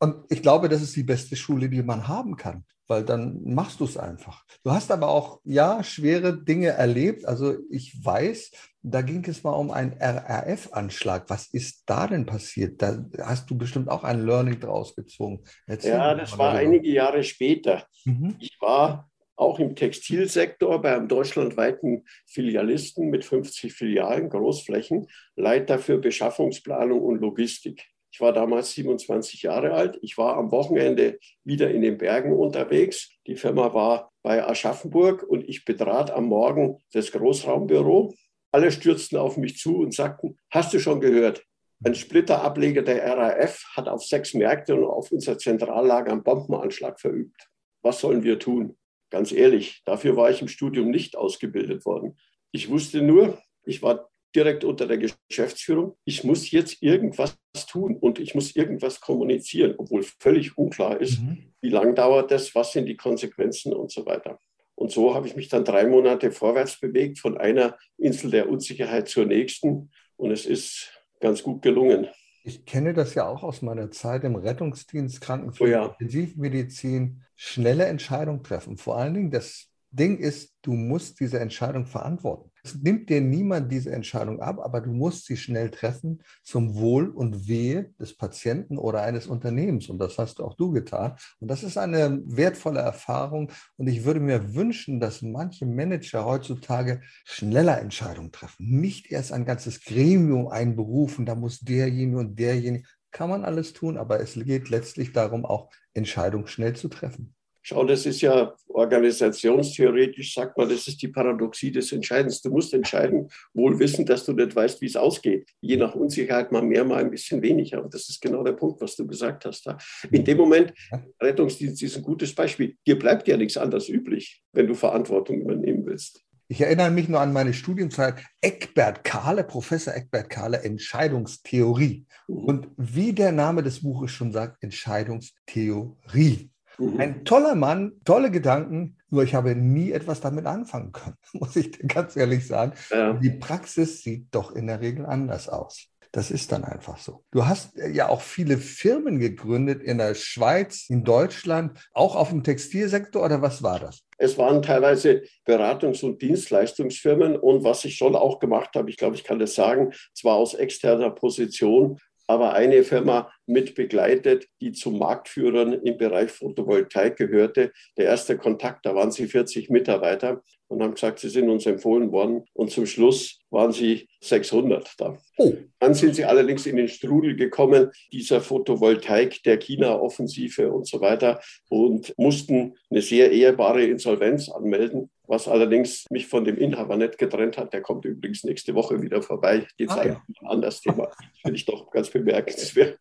Und 0.00 0.24
ich 0.28 0.42
glaube, 0.42 0.68
das 0.68 0.82
ist 0.82 0.96
die 0.96 1.04
beste 1.04 1.36
Schule, 1.36 1.68
die 1.68 1.84
man 1.84 2.08
haben 2.08 2.36
kann 2.36 2.64
weil 2.90 3.04
dann 3.04 3.40
machst 3.44 3.78
du 3.78 3.84
es 3.84 3.96
einfach. 3.96 4.44
Du 4.64 4.72
hast 4.72 4.90
aber 4.90 5.08
auch, 5.08 5.40
ja, 5.44 5.84
schwere 5.84 6.36
Dinge 6.36 6.70
erlebt. 6.70 7.24
Also 7.24 7.56
ich 7.70 8.04
weiß, 8.04 8.50
da 8.82 9.02
ging 9.02 9.24
es 9.28 9.44
mal 9.44 9.52
um 9.52 9.70
einen 9.70 9.92
RRF-Anschlag. 9.92 11.30
Was 11.30 11.46
ist 11.46 11.84
da 11.86 12.08
denn 12.08 12.26
passiert? 12.26 12.82
Da 12.82 13.04
hast 13.22 13.48
du 13.48 13.56
bestimmt 13.56 13.88
auch 13.88 14.02
ein 14.02 14.26
Learning 14.26 14.58
draus 14.58 14.96
gezogen. 14.96 15.44
Erzähl 15.68 15.92
ja, 15.92 16.14
das 16.16 16.36
war 16.36 16.54
darüber. 16.54 16.68
einige 16.68 16.90
Jahre 16.90 17.22
später. 17.22 17.86
Mhm. 18.04 18.34
Ich 18.40 18.58
war 18.60 19.08
auch 19.36 19.60
im 19.60 19.76
Textilsektor 19.76 20.82
bei 20.82 20.96
einem 20.96 21.06
deutschlandweiten 21.06 22.04
Filialisten 22.26 23.08
mit 23.08 23.24
50 23.24 23.72
Filialen, 23.72 24.28
Großflächen, 24.28 25.06
Leiter 25.36 25.78
für 25.78 25.98
Beschaffungsplanung 25.98 27.00
und 27.00 27.20
Logistik. 27.20 27.89
Ich 28.12 28.20
war 28.20 28.32
damals 28.32 28.72
27 28.72 29.42
Jahre 29.42 29.72
alt. 29.72 29.98
Ich 30.02 30.18
war 30.18 30.36
am 30.36 30.50
Wochenende 30.50 31.18
wieder 31.44 31.70
in 31.70 31.82
den 31.82 31.96
Bergen 31.96 32.32
unterwegs. 32.32 33.10
Die 33.26 33.36
Firma 33.36 33.72
war 33.72 34.12
bei 34.22 34.44
Aschaffenburg 34.44 35.22
und 35.22 35.48
ich 35.48 35.64
betrat 35.64 36.10
am 36.10 36.26
Morgen 36.26 36.78
das 36.92 37.12
Großraumbüro. 37.12 38.14
Alle 38.52 38.72
stürzten 38.72 39.16
auf 39.16 39.36
mich 39.36 39.58
zu 39.58 39.78
und 39.78 39.94
sagten, 39.94 40.36
hast 40.50 40.74
du 40.74 40.80
schon 40.80 41.00
gehört? 41.00 41.44
Ein 41.82 41.94
Splitterableger 41.94 42.82
der 42.82 43.16
RAF 43.16 43.64
hat 43.74 43.88
auf 43.88 44.04
sechs 44.04 44.34
Märkte 44.34 44.74
und 44.74 44.84
auf 44.84 45.12
unser 45.12 45.38
Zentrallager 45.38 46.12
einen 46.12 46.22
Bombenanschlag 46.22 47.00
verübt. 47.00 47.48
Was 47.82 48.00
sollen 48.00 48.22
wir 48.22 48.38
tun? 48.38 48.76
Ganz 49.10 49.32
ehrlich, 49.32 49.82
dafür 49.86 50.16
war 50.16 50.30
ich 50.30 50.42
im 50.42 50.48
Studium 50.48 50.90
nicht 50.90 51.16
ausgebildet 51.16 51.86
worden. 51.86 52.18
Ich 52.52 52.68
wusste 52.68 53.02
nur, 53.02 53.40
ich 53.64 53.82
war 53.82 54.10
direkt 54.34 54.64
unter 54.64 54.86
der 54.86 54.98
Geschäftsführung, 54.98 55.96
ich 56.04 56.24
muss 56.24 56.50
jetzt 56.50 56.82
irgendwas 56.82 57.36
tun 57.68 57.96
und 57.96 58.18
ich 58.18 58.34
muss 58.34 58.54
irgendwas 58.54 59.00
kommunizieren, 59.00 59.74
obwohl 59.78 60.02
völlig 60.02 60.56
unklar 60.56 61.00
ist, 61.00 61.20
mhm. 61.20 61.52
wie 61.60 61.70
lange 61.70 61.94
dauert 61.94 62.30
das, 62.30 62.54
was 62.54 62.72
sind 62.72 62.86
die 62.86 62.96
Konsequenzen 62.96 63.72
und 63.72 63.90
so 63.90 64.06
weiter. 64.06 64.38
Und 64.80 64.90
so 64.90 65.14
habe 65.14 65.26
ich 65.26 65.36
mich 65.36 65.48
dann 65.48 65.64
drei 65.64 65.86
Monate 65.86 66.32
vorwärts 66.32 66.80
bewegt, 66.80 67.18
von 67.18 67.36
einer 67.36 67.76
Insel 67.98 68.30
der 68.30 68.48
Unsicherheit 68.48 69.08
zur 69.08 69.26
nächsten. 69.26 69.90
Und 70.16 70.30
es 70.30 70.46
ist 70.46 70.90
ganz 71.20 71.42
gut 71.42 71.60
gelungen. 71.60 72.08
Ich 72.44 72.64
kenne 72.64 72.94
das 72.94 73.14
ja 73.14 73.28
auch 73.28 73.42
aus 73.42 73.60
meiner 73.60 73.90
Zeit 73.90 74.24
im 74.24 74.36
Rettungsdienst, 74.36 75.20
Krankenpflege, 75.20 75.70
oh 75.70 75.72
ja. 75.72 75.96
Intensivmedizin. 75.98 77.22
Schnelle 77.36 77.84
Entscheidungen 77.84 78.42
treffen. 78.42 78.78
Vor 78.78 78.96
allen 78.96 79.12
Dingen, 79.12 79.30
das 79.30 79.68
Ding 79.90 80.16
ist, 80.18 80.56
du 80.62 80.72
musst 80.72 81.20
diese 81.20 81.40
Entscheidung 81.40 81.84
verantworten. 81.84 82.49
Es 82.62 82.74
nimmt 82.74 83.08
dir 83.08 83.20
niemand 83.20 83.70
diese 83.72 83.92
Entscheidung 83.92 84.40
ab, 84.40 84.58
aber 84.60 84.80
du 84.80 84.92
musst 84.92 85.26
sie 85.26 85.36
schnell 85.36 85.70
treffen 85.70 86.22
zum 86.42 86.74
Wohl 86.74 87.08
und 87.08 87.48
Wehe 87.48 87.92
des 87.98 88.16
Patienten 88.16 88.78
oder 88.78 89.02
eines 89.02 89.26
Unternehmens. 89.26 89.88
Und 89.88 89.98
das 89.98 90.18
hast 90.18 90.40
auch 90.40 90.54
du 90.54 90.70
getan. 90.70 91.16
Und 91.38 91.50
das 91.50 91.62
ist 91.62 91.78
eine 91.78 92.20
wertvolle 92.24 92.80
Erfahrung. 92.80 93.50
Und 93.76 93.86
ich 93.88 94.04
würde 94.04 94.20
mir 94.20 94.54
wünschen, 94.54 95.00
dass 95.00 95.22
manche 95.22 95.66
Manager 95.66 96.24
heutzutage 96.24 97.00
schneller 97.24 97.80
Entscheidungen 97.80 98.32
treffen. 98.32 98.80
Nicht 98.80 99.10
erst 99.10 99.32
ein 99.32 99.44
ganzes 99.44 99.82
Gremium 99.82 100.48
einberufen, 100.48 101.26
da 101.26 101.34
muss 101.34 101.60
derjenige 101.60 102.18
und 102.18 102.38
derjenige. 102.38 102.86
Kann 103.12 103.30
man 103.30 103.44
alles 103.44 103.72
tun, 103.72 103.96
aber 103.96 104.20
es 104.20 104.34
geht 104.34 104.68
letztlich 104.68 105.12
darum, 105.12 105.44
auch 105.44 105.70
Entscheidungen 105.94 106.46
schnell 106.46 106.76
zu 106.76 106.88
treffen. 106.88 107.34
Schau, 107.62 107.84
das 107.84 108.06
ist 108.06 108.20
ja 108.22 108.54
organisationstheoretisch, 108.68 110.34
sagt 110.34 110.56
man, 110.56 110.68
das 110.68 110.88
ist 110.88 111.02
die 111.02 111.08
Paradoxie 111.08 111.70
des 111.70 111.92
Entscheidens. 111.92 112.40
Du 112.40 112.50
musst 112.50 112.72
entscheiden, 112.72 113.28
wohl 113.52 113.78
wissen, 113.78 114.06
dass 114.06 114.24
du 114.24 114.32
nicht 114.32 114.56
weißt, 114.56 114.80
wie 114.80 114.86
es 114.86 114.96
ausgeht. 114.96 115.48
Je 115.60 115.76
nach 115.76 115.94
Unsicherheit 115.94 116.52
mal 116.52 116.62
mehr, 116.62 116.84
mal 116.84 117.04
ein 117.04 117.10
bisschen 117.10 117.42
weniger. 117.42 117.82
Und 117.84 117.92
das 117.92 118.08
ist 118.08 118.20
genau 118.20 118.42
der 118.42 118.52
Punkt, 118.52 118.80
was 118.80 118.96
du 118.96 119.06
gesagt 119.06 119.44
hast. 119.44 119.68
In 120.10 120.24
dem 120.24 120.38
Moment, 120.38 120.72
Rettungsdienst 121.20 121.82
ist 121.82 121.96
ein 121.96 122.02
gutes 122.02 122.34
Beispiel. 122.34 122.76
Dir 122.86 122.98
bleibt 122.98 123.28
ja 123.28 123.36
nichts 123.36 123.56
anderes 123.56 123.88
übrig, 123.88 124.42
wenn 124.52 124.66
du 124.66 124.74
Verantwortung 124.74 125.40
übernehmen 125.42 125.84
willst. 125.84 126.24
Ich 126.48 126.60
erinnere 126.60 126.90
mich 126.90 127.08
nur 127.08 127.20
an 127.20 127.32
meine 127.32 127.54
Studienzeit. 127.54 128.16
Eckbert 128.40 129.04
Kahle, 129.04 129.44
Professor 129.44 129.94
Eckbert 129.94 130.30
Kahle, 130.30 130.62
Entscheidungstheorie. 130.64 132.06
Mhm. 132.26 132.36
Und 132.36 132.68
wie 132.76 133.12
der 133.12 133.30
Name 133.30 133.62
des 133.62 133.82
Buches 133.82 134.10
schon 134.10 134.32
sagt, 134.32 134.60
Entscheidungstheorie. 134.60 136.50
Mhm. 136.80 137.00
Ein 137.00 137.24
toller 137.24 137.54
Mann, 137.54 137.92
tolle 138.04 138.30
Gedanken, 138.30 138.96
nur 139.10 139.22
ich 139.22 139.34
habe 139.34 139.54
nie 139.54 139.92
etwas 139.92 140.20
damit 140.20 140.46
anfangen 140.46 140.92
können, 140.92 141.16
muss 141.32 141.56
ich 141.56 141.70
dir 141.72 141.86
ganz 141.86 142.16
ehrlich 142.16 142.46
sagen. 142.46 142.72
Ja. 142.90 143.12
Die 143.14 143.30
Praxis 143.30 144.02
sieht 144.02 144.34
doch 144.34 144.52
in 144.52 144.66
der 144.66 144.80
Regel 144.80 145.06
anders 145.06 145.48
aus. 145.48 145.86
Das 146.12 146.32
ist 146.32 146.50
dann 146.50 146.64
einfach 146.64 146.98
so. 146.98 147.22
Du 147.30 147.46
hast 147.46 147.78
äh, 147.78 147.88
ja 147.90 148.08
auch 148.08 148.20
viele 148.20 148.58
Firmen 148.58 149.20
gegründet 149.20 149.80
in 149.82 149.98
der 149.98 150.14
Schweiz, 150.14 150.86
in 150.88 151.04
Deutschland, 151.04 151.78
auch 151.92 152.16
auf 152.16 152.30
dem 152.30 152.42
Textilsektor 152.42 153.24
oder 153.24 153.42
was 153.42 153.62
war 153.62 153.78
das? 153.78 154.02
Es 154.18 154.36
waren 154.36 154.60
teilweise 154.60 155.22
Beratungs- 155.46 156.04
und 156.04 156.20
Dienstleistungsfirmen 156.20 157.36
und 157.36 157.62
was 157.62 157.84
ich 157.84 157.96
schon 157.96 158.16
auch 158.16 158.40
gemacht 158.40 158.70
habe, 158.74 158.90
ich 158.90 158.96
glaube, 158.96 159.14
ich 159.14 159.24
kann 159.24 159.38
das 159.38 159.54
sagen, 159.54 159.92
zwar 160.12 160.34
aus 160.34 160.54
externer 160.54 161.10
Position, 161.10 161.98
aber 162.30 162.52
eine 162.52 162.84
Firma 162.84 163.32
mit 163.46 163.74
begleitet, 163.74 164.46
die 164.60 164.70
zu 164.70 164.92
Marktführern 164.92 165.72
im 165.72 165.98
Bereich 165.98 166.30
Photovoltaik 166.30 167.16
gehörte. 167.16 167.72
Der 167.96 168.04
erste 168.04 168.38
Kontakt, 168.38 168.86
da 168.86 168.94
waren 168.94 169.10
sie 169.10 169.26
40 169.26 169.68
Mitarbeiter 169.68 170.40
und 170.68 170.80
haben 170.80 170.94
gesagt, 170.94 171.18
sie 171.18 171.28
sind 171.28 171.50
uns 171.50 171.66
empfohlen 171.66 172.12
worden. 172.12 172.44
Und 172.52 172.70
zum 172.70 172.86
Schluss 172.86 173.40
waren 173.50 173.72
sie 173.72 174.08
600 174.20 174.94
da. 174.96 175.18
Oh. 175.38 175.54
Dann 175.80 175.94
sind 175.94 176.14
sie 176.14 176.24
allerdings 176.24 176.66
in 176.66 176.76
den 176.76 176.86
Strudel 176.86 177.34
gekommen, 177.34 177.90
dieser 178.12 178.40
Photovoltaik, 178.40 179.42
der 179.42 179.58
China-Offensive 179.58 180.70
und 180.70 180.86
so 180.86 181.00
weiter, 181.00 181.40
und 181.68 182.14
mussten 182.16 182.76
eine 182.90 183.02
sehr 183.02 183.32
ehrbare 183.32 183.82
Insolvenz 183.82 184.48
anmelden, 184.48 185.10
was 185.30 185.48
allerdings 185.48 186.04
mich 186.10 186.26
von 186.26 186.44
dem 186.44 186.58
Inhaber 186.58 186.96
nicht 186.96 187.16
getrennt 187.16 187.56
hat. 187.56 187.72
Der 187.72 187.80
kommt 187.80 188.04
übrigens 188.04 188.44
nächste 188.44 188.74
Woche 188.74 189.00
wieder 189.00 189.22
vorbei. 189.22 189.66
Jetzt 189.76 189.92
ah, 189.92 190.04
ja. 190.04 190.22
ein 190.42 190.46
anderes 190.46 190.80
Thema. 190.80 191.08
Finde 191.40 191.56
ich 191.56 191.64
doch 191.64 191.90
ganz 191.90 192.10
bemerkenswert. 192.10 192.98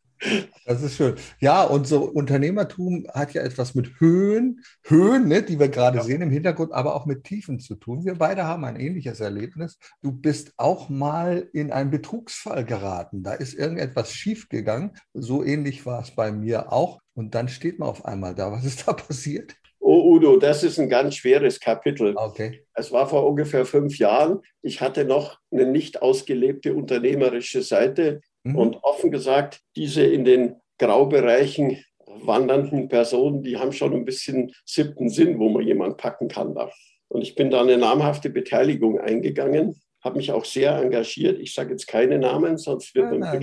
Das 0.66 0.84
ist 0.84 0.98
schön. 0.98 1.16
Ja, 1.40 1.64
und 1.64 1.88
so 1.88 2.04
Unternehmertum 2.04 3.08
hat 3.14 3.34
ja 3.34 3.42
etwas 3.42 3.74
mit 3.74 4.00
Höhen, 4.00 4.62
Höhen, 4.84 5.28
ne, 5.28 5.42
die 5.42 5.60
wir 5.60 5.70
gerade 5.70 6.00
ja. 6.00 6.04
sehen 6.04 6.22
im 6.22 6.30
Hintergrund, 6.30 6.74
aber 6.74 6.96
auch 6.96 7.06
mit 7.06 7.24
Tiefen 7.24 7.60
zu 7.60 7.76
tun. 7.76 8.04
Wir 8.06 8.16
beide 8.16 8.44
haben 8.44 8.66
ein 8.66 8.76
ähnliches 8.76 9.22
Erlebnis. 9.22 9.80
Du 10.02 10.12
bist 10.12 10.54
auch 10.58 10.90
mal 10.90 11.48
in 11.54 11.72
einen 11.72 11.90
Betrugsfall 11.90 12.66
geraten. 12.66 13.24
Da 13.24 13.34
ist 13.34 13.54
irgendetwas 13.54 14.12
schiefgegangen. 14.14 14.92
So 15.14 15.44
ähnlich 15.44 15.86
war 15.86 16.02
es 16.02 16.12
bei 16.12 16.32
mir 16.32 16.72
auch. 16.72 17.00
Und 17.14 17.34
dann 17.34 17.48
steht 17.48 17.80
man 17.80 17.90
auf 17.90 18.06
einmal 18.06 18.36
da. 18.36 18.52
Was 18.52 18.66
ist 18.66 18.88
da 18.88 18.94
passiert? 18.94 19.56
Oh, 19.80 20.14
Udo, 20.14 20.38
das 20.38 20.64
ist 20.64 20.80
ein 20.80 20.90
ganz 20.90 21.16
schweres 21.16 21.60
Kapitel. 21.60 22.14
Okay. 22.16 22.66
Es 22.74 22.92
war 22.92 23.08
vor 23.08 23.26
ungefähr 23.26 23.66
fünf 23.66 23.98
Jahren. 23.98 24.42
Ich 24.62 24.82
hatte 24.82 25.06
noch 25.06 25.40
eine 25.52 25.66
nicht 25.66 26.02
ausgelebte 26.02 26.74
unternehmerische 26.74 27.62
Seite. 27.62 28.22
Mhm. 28.44 28.56
Und 28.56 28.84
offen 28.84 29.12
gesagt, 29.12 29.62
diese 29.76 30.04
in 30.04 30.26
den 30.26 30.56
Graubereichen 30.78 31.84
wandernden 32.06 32.90
Personen, 32.90 33.44
die 33.44 33.58
haben 33.58 33.72
schon 33.72 33.94
ein 33.94 34.06
bisschen 34.06 34.52
siebten 34.66 35.10
Sinn, 35.10 35.40
wo 35.40 35.50
man 35.50 35.66
jemanden 35.66 35.98
packen 35.98 36.28
kann 36.28 36.56
da. 36.56 36.72
Und 37.08 37.22
ich 37.22 37.36
bin 37.36 37.50
da 37.50 37.62
eine 37.62 37.78
namhafte 37.78 38.30
Beteiligung 38.30 39.00
eingegangen, 39.00 39.82
habe 40.02 40.18
mich 40.18 40.32
auch 40.32 40.46
sehr 40.46 40.78
engagiert. 40.78 41.40
Ich 41.40 41.54
sage 41.54 41.72
jetzt 41.72 41.88
keine 41.88 42.20
Namen, 42.20 42.58
sonst 42.58 42.96
wird 42.96 43.12
man 43.12 43.20
nein, 43.20 43.42